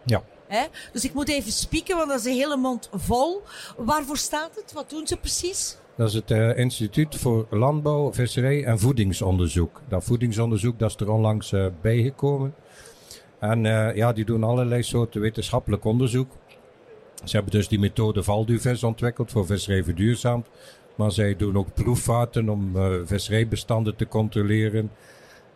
Ja. 0.05 0.23
Hè? 0.48 0.64
Dus 0.92 1.04
ik 1.04 1.14
moet 1.14 1.28
even 1.28 1.52
spieken, 1.52 1.96
want 1.96 2.09
dat 2.09 2.18
is 2.18 2.24
een 2.24 2.32
hele 2.32 2.56
mond 2.56 2.88
vol. 2.92 3.42
Waarvoor 3.76 4.16
staat 4.16 4.50
het? 4.54 4.72
Wat 4.72 4.90
doen 4.90 5.06
ze 5.06 5.16
precies? 5.16 5.78
Dat 5.96 6.09
is 6.09 6.14
het 6.14 6.30
eh, 6.30 6.59
Instituut 6.59 7.16
voor 7.16 7.46
Landbouw, 7.50 8.12
Visserij 8.12 8.64
en 8.64 8.78
Voedingsonderzoek. 8.78 9.80
Dat 9.88 10.04
voedingsonderzoek 10.04 10.78
dat 10.78 10.90
is 10.90 10.96
er 10.96 11.11
onlangs 11.11 11.52
eh, 11.52 11.66
bijgekomen. 11.80 12.54
En 13.38 13.66
eh, 13.66 13.96
ja, 13.96 14.12
die 14.12 14.24
doen 14.24 14.44
allerlei 14.44 14.82
soorten 14.82 15.20
wetenschappelijk 15.20 15.85
onderzoek. 15.85 16.30
Ze 17.24 17.37
hebben 17.37 17.52
dus 17.52 17.68
die 17.68 17.78
methode 17.78 18.22
Valduvis 18.22 18.85
ontwikkeld 18.85 19.30
voor 19.30 19.46
visserij 19.46 19.85
verduurzaamd. 19.85 20.46
Maar 20.94 21.12
zij 21.12 21.37
doen 21.37 21.56
ook 21.56 21.74
proefvaarten 21.74 22.48
om 22.48 22.72
visserijbestanden 23.04 23.96
te 23.96 24.09
controleren. 24.09 24.90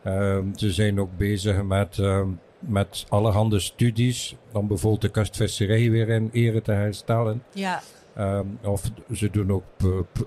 Ehm, 0.02 0.44
ze 0.54 0.72
zijn 0.72 1.00
ook 1.00 1.16
bezig 1.16 1.62
met, 1.62 1.98
ehm, 1.98 2.28
met 2.60 3.04
allerhande 3.08 3.60
studies 3.60 4.36
om 4.52 4.66
bijvoorbeeld 4.68 5.02
de 5.02 5.08
kustvisserij 5.08 5.90
weer 5.90 6.08
in 6.08 6.28
ere 6.32 6.62
te 6.62 6.72
herstellen. 6.72 7.42
Ja. 7.54 7.80
Ehm, 8.14 8.46
of 8.62 8.82
ze 9.12 9.30
doen 9.30 9.50
ook 9.52 9.64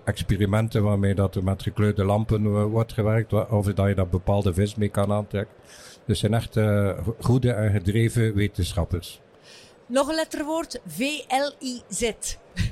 experimenten 0.03 0.83
waarmee 0.83 1.15
dat 1.15 1.35
er 1.35 1.43
met 1.43 1.63
gekleurde 1.63 2.03
lampen 2.03 2.45
eh, 2.45 2.63
wordt 2.63 2.93
gewerkt. 2.93 3.49
Of 3.49 3.65
dat 3.65 3.87
je 3.87 3.95
daar 3.95 4.07
bepaalde 4.07 4.53
vis 4.53 4.75
mee 4.75 4.89
kan 4.89 5.11
aantrekken. 5.11 5.55
Dus 6.05 6.21
het 6.21 6.31
zijn 6.31 6.33
echt 6.33 6.57
eh, 6.57 7.03
go- 7.03 7.15
goede 7.19 7.51
en 7.51 7.71
gedreven 7.71 8.35
wetenschappers. 8.35 9.21
Nog 9.85 10.07
een 10.09 10.15
letterwoord, 10.15 10.81
VLIZ. 10.87 12.11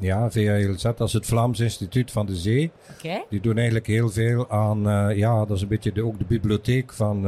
Ja, 0.00 0.30
VALZ, 0.30 0.82
dat 0.82 1.00
is 1.00 1.12
het 1.12 1.26
Vlaams 1.26 1.60
Instituut 1.60 2.10
van 2.10 2.26
de 2.26 2.36
Zee. 2.36 2.70
Oké. 2.96 3.22
Die 3.28 3.40
doen 3.40 3.56
eigenlijk 3.56 3.86
heel 3.86 4.08
veel 4.10 4.50
aan, 4.50 4.88
eh, 4.88 5.16
ja, 5.16 5.38
dat 5.44 5.56
is 5.56 5.62
een 5.62 5.68
beetje 5.68 5.92
de, 5.92 6.04
ook 6.04 6.18
de 6.18 6.24
bibliotheek 6.24 6.92
van, 6.92 7.26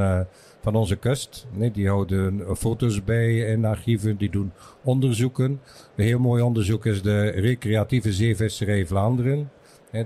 van 0.62 0.74
onze 0.74 0.96
kust. 0.96 1.46
Nee, 1.52 1.70
die 1.70 1.88
houden 1.88 2.46
eh, 2.46 2.54
foto's 2.54 3.04
bij 3.04 3.36
in 3.36 3.64
archieven, 3.64 4.16
die 4.16 4.30
doen 4.30 4.52
onderzoeken. 4.84 5.60
Een 5.96 6.04
heel 6.04 6.18
mooi 6.18 6.42
onderzoek 6.42 6.86
is 6.86 7.02
de 7.02 7.28
recreatieve 7.28 8.12
zeevisserij 8.12 8.86
Vlaanderen. 8.86 9.50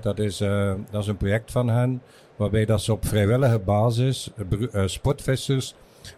Dat, 0.01 0.19
is, 0.19 0.41
eh, 0.41 0.73
dat 0.91 1.01
is 1.01 1.07
een 1.07 1.17
project 1.17 1.51
van 1.51 1.69
hen, 1.69 2.01
waarbij 2.35 2.65
dat 2.65 2.81
ze 2.81 2.91
op 2.91 3.05
vrijwillige 3.05 3.59
basis 3.59 4.31
eh, 4.71 4.83
sportvissers 4.85 5.75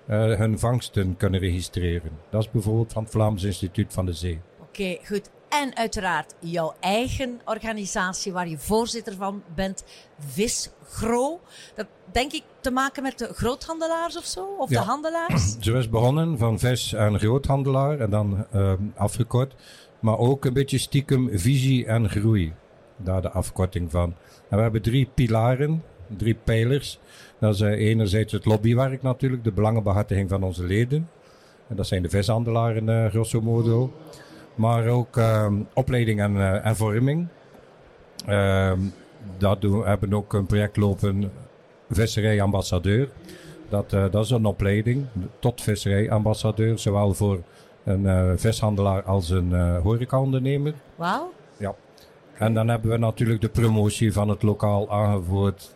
hun 0.08 0.60
vangsten 0.60 1.18
kunnen 1.18 1.40
registreren. 1.40 2.12
Dat 2.30 2.42
is 2.42 2.52
bijvoorbeeld 2.52 2.94
van 2.94 3.04
het 3.04 3.12
Vlaams 3.12 3.44
Instituut 3.44 3.94
van 3.94 4.06
de 4.06 4.14
Zee. 4.14 4.40
Oké, 4.62 4.98
goed. 5.06 5.30
En 5.50 5.76
uiteraard 5.76 6.34
jouw 6.40 6.74
eigen 6.80 7.42
organisatie 7.46 8.32
waar 8.34 8.48
je 8.50 8.58
voorzitter 8.58 9.16
van 9.16 9.44
bent, 9.56 9.84
Visgro. 10.20 11.40
Dat 11.76 11.86
denk 12.12 12.32
ik 12.32 12.44
te 12.62 12.72
maken 12.72 13.04
met 13.04 13.18
de 13.18 13.30
groothandelaars 13.34 14.18
of 14.18 14.26
zo? 14.26 14.46
Of 14.58 14.70
Ja. 14.70 14.80
de 14.80 14.86
handelaars? 14.88 15.56
Zo 15.60 15.78
is 15.78 15.90
begonnen 15.90 16.38
van 16.38 16.60
vis 16.60 16.94
en 16.94 17.20
groothandelaar 17.20 18.00
en 18.00 18.10
dan 18.10 18.46
ehm, 18.52 18.78
afgekort. 18.96 19.56
Maar 20.00 20.18
ook 20.18 20.46
een 20.46 20.54
beetje 20.54 20.78
stiekem 20.78 21.30
visie 21.34 21.86
en 21.86 22.10
groei. 22.10 22.54
Daar 22.98 23.22
de 23.22 23.30
afkorting 23.32 23.92
van. 23.92 24.14
En 24.50 24.58
we 24.58 24.62
hebben 24.64 24.82
drie 24.82 25.10
pilaren, 25.14 25.84
drie 26.18 26.36
pijlers. 26.44 27.00
Dat 27.40 27.54
is 27.54 27.62
eh, 27.62 27.72
enerzijds 27.72 28.32
het 28.34 28.46
lobbywerk 28.46 29.02
natuurlijk, 29.02 29.44
de 29.44 29.52
belangenbehartiging 29.52 30.30
van 30.30 30.44
onze 30.44 30.64
leden. 30.64 31.10
En 31.68 31.76
dat 31.76 31.88
zijn 31.88 32.02
de 32.02 32.10
vishandelaren 32.10 32.90
eh, 32.90 33.10
grosso 33.10 33.42
modo. 33.42 33.94
Maar 34.60 34.88
ook 34.88 35.18
ehm, 35.18 35.54
opleiding 35.74 36.22
en, 36.22 36.36
eh, 36.36 36.66
en 36.66 36.76
vorming. 36.76 37.28
Ehm 38.26 38.80
dat 39.38 39.62
doen, 39.62 39.80
we 39.80 39.88
hebben 39.88 40.14
ook 40.14 40.34
een 40.34 40.46
project 40.46 40.78
lopen, 40.78 41.32
visserij-ambassadeur. 41.90 43.10
Dat, 43.70 43.94
eh, 43.94 44.06
dat 44.12 44.26
is 44.26 44.30
een 44.30 44.46
opleiding 44.46 45.06
tot 45.40 45.62
visserij-ambassadeur, 45.62 46.80
zowel 46.80 47.14
voor 47.14 47.40
een 47.84 48.08
eh, 48.08 48.32
vishandelaar 48.36 49.04
als 49.04 49.30
een 49.30 49.54
eh 49.54 49.82
horecaondernemer. 49.82 50.74
Wauw. 50.96 51.32
Ja. 51.58 51.76
En 52.34 52.54
dan 52.54 52.68
hebben 52.68 52.92
we 52.92 52.98
natuurlijk 52.98 53.42
de 53.42 53.50
promotie 53.50 54.14
van 54.14 54.30
het 54.30 54.44
lokaal 54.44 54.92
aangevoerd 54.92 55.76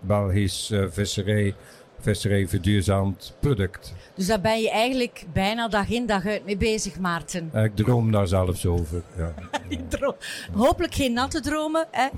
Belgisch 0.00 0.70
eh, 0.70 0.84
visserij, 0.88 1.54
visserij 2.02 2.48
verduurzaamd 2.48 3.36
product. 3.40 3.92
Dus 4.14 4.26
daar 4.26 4.40
ben 4.40 4.60
je 4.60 4.70
eigenlijk 4.70 5.24
bijna 5.32 5.68
dag 5.68 5.88
in 5.88 6.06
dag 6.06 6.26
uit 6.26 6.44
mee 6.44 6.56
bezig, 6.56 6.98
Maarten. 6.98 7.50
Eh, 7.52 7.64
Ik 7.64 7.76
droom 7.76 8.12
daar 8.12 8.26
zelfs 8.28 8.66
over. 8.66 9.02
Ja. 9.16 9.34
Droom- 9.88 10.14
Hopelijk 10.52 10.94
geen 10.94 11.12
natte 11.12 11.40
dromen. 11.40 11.86
Hè? 11.90 12.08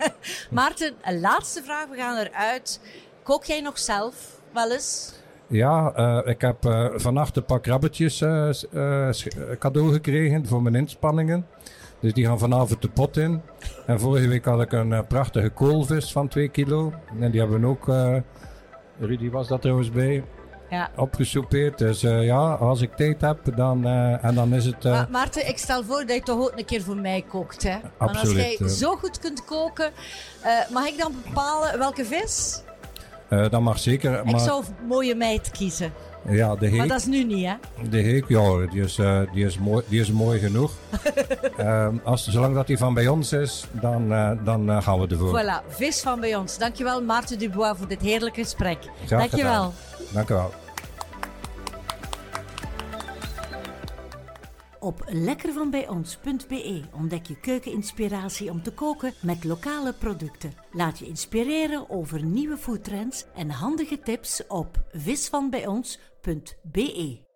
Maarten, 0.50 0.92
een 1.02 1.20
laatste 1.20 1.62
vraag. 1.62 1.86
We 1.88 1.96
gaan 1.96 2.16
eruit. 2.18 2.80
Kook 3.22 3.44
jij 3.44 3.60
nog 3.60 3.78
zelf 3.78 4.14
wel 4.52 4.72
eens? 4.72 5.12
Ja, 5.46 5.92
eh, 5.94 6.30
ik 6.32 6.40
heb 6.40 6.64
eh, 6.64 6.88
vannacht 6.94 7.36
een 7.36 7.44
paar 7.44 7.60
krabbetjes 7.60 8.16
s- 8.16 8.66
sch- 9.10 9.26
eh, 9.26 9.56
cadeau 9.58 9.92
gekregen 9.92 10.46
voor 10.46 10.62
mijn 10.62 10.74
inspanningen. 10.74 11.46
Dus 12.00 12.12
die 12.12 12.26
gaan 12.26 12.38
vanavond 12.38 12.82
de 12.82 12.88
pot 12.88 13.16
in. 13.16 13.40
En 13.86 14.00
vorige 14.00 14.28
week 14.28 14.44
had 14.44 14.60
ik 14.60 14.72
een 14.72 15.06
prachtige 15.06 15.48
koolvis 15.48 16.12
van 16.12 16.28
2 16.28 16.48
kilo. 16.48 16.92
En 17.20 17.30
die 17.30 17.40
hebben 17.40 17.60
we 17.60 17.66
ook, 17.66 17.86
Rudy 18.98 19.30
was 19.30 19.48
daar 19.48 19.58
trouwens 19.58 19.90
bij, 19.90 20.24
Ja. 20.70 20.90
opgesoupeerd. 20.96 21.78
Dus 21.78 22.02
eh, 22.02 22.24
ja, 22.24 22.52
als 22.54 22.80
ik 22.80 22.96
tijd 22.96 23.20
heb, 23.20 23.38
dan, 23.56 23.84
eh, 23.86 24.24
en 24.24 24.34
dan 24.34 24.54
is 24.54 24.64
het... 24.64 24.84
eh, 24.84 24.92
Maar 24.92 25.06
Maarten, 25.10 25.48
ik 25.48 25.58
stel 25.58 25.84
voor 25.84 26.06
dat 26.06 26.16
je 26.16 26.22
toch 26.22 26.38
ook 26.40 26.52
een 26.58 26.64
keer 26.64 26.82
voor 26.82 26.96
mij 26.96 27.24
kookt. 27.28 27.62
Hè? 27.62 27.76
Want 27.98 28.10
als 28.10 28.10
Absoluut, 28.18 28.36
jij 28.42 28.56
eh. 28.60 28.66
zo 28.66 28.96
goed 28.96 29.18
kunt 29.18 29.44
koken, 29.44 29.90
eh, 30.42 30.52
mag 30.72 30.86
ik 30.86 30.98
dan 30.98 31.12
bepalen 31.24 31.78
welke 31.78 32.04
vis? 32.04 32.62
eh, 33.28 33.50
dat 33.50 33.60
mag 33.60 33.78
zeker. 33.78 34.18
Ik 34.18 34.30
Maar 34.30 34.40
zou 34.40 34.64
mooie 34.86 35.14
meid 35.14 35.50
kiezen. 35.50 35.92
Ja, 36.28 36.54
de 36.56 36.70
Maar 36.70 36.80
heek, 36.80 36.88
dat 36.88 36.98
is 36.98 37.06
nu 37.06 37.24
niet, 37.24 37.46
hè? 37.46 37.54
de 37.88 37.98
heek 37.98 38.28
ja, 38.28 38.66
die 38.66 38.82
is, 38.82 38.98
eh, 38.98 39.20
die 39.32 39.44
is, 39.44 39.58
mooi, 39.58 39.84
die 39.88 40.00
is 40.00 40.10
mooi 40.10 40.38
genoeg. 40.38 40.72
Ehm, 41.56 41.96
als, 42.04 42.28
zolang 42.28 42.54
dat 42.54 42.66
die 42.66 42.78
van 42.78 42.94
bij 42.94 43.08
ons 43.08 43.32
is, 43.32 43.66
dan, 43.70 44.12
eh, 44.12 44.30
dan 44.44 44.70
eh, 44.70 44.82
gaan 44.82 45.00
we 45.00 45.06
ervoor. 45.08 45.40
Voilà, 45.40 45.68
vis 45.68 46.00
van 46.00 46.20
bij 46.20 46.36
ons. 46.36 46.58
Dankjewel 46.58 47.02
Maarten 47.02 47.38
Dubois 47.38 47.78
voor 47.78 47.88
dit 47.88 48.00
heerlijke 48.00 48.40
gesprek. 48.40 48.78
Graag 49.06 49.20
Dankjewel. 49.20 49.52
gedaan. 49.52 50.12
Dank 50.12 50.28
u 50.28 50.34
wel. 50.34 50.52
Op 54.80 55.04
lekkervanbijons.be 55.06 56.82
ontdek 56.92 57.26
je 57.26 57.40
keukeninspiratie 57.40 58.50
om 58.50 58.62
te 58.62 58.70
koken 58.70 59.12
met 59.20 59.44
lokale 59.44 59.92
producten. 59.92 60.52
Laat 60.72 60.98
je 60.98 61.06
inspireren 61.06 61.90
over 61.90 62.24
nieuwe 62.24 62.56
foodtrends 62.56 63.24
en 63.34 63.50
handige 63.50 63.98
tips 63.98 64.46
op 64.48 64.76
visvanbijons.be 64.92 66.11
www.be. 66.22 67.31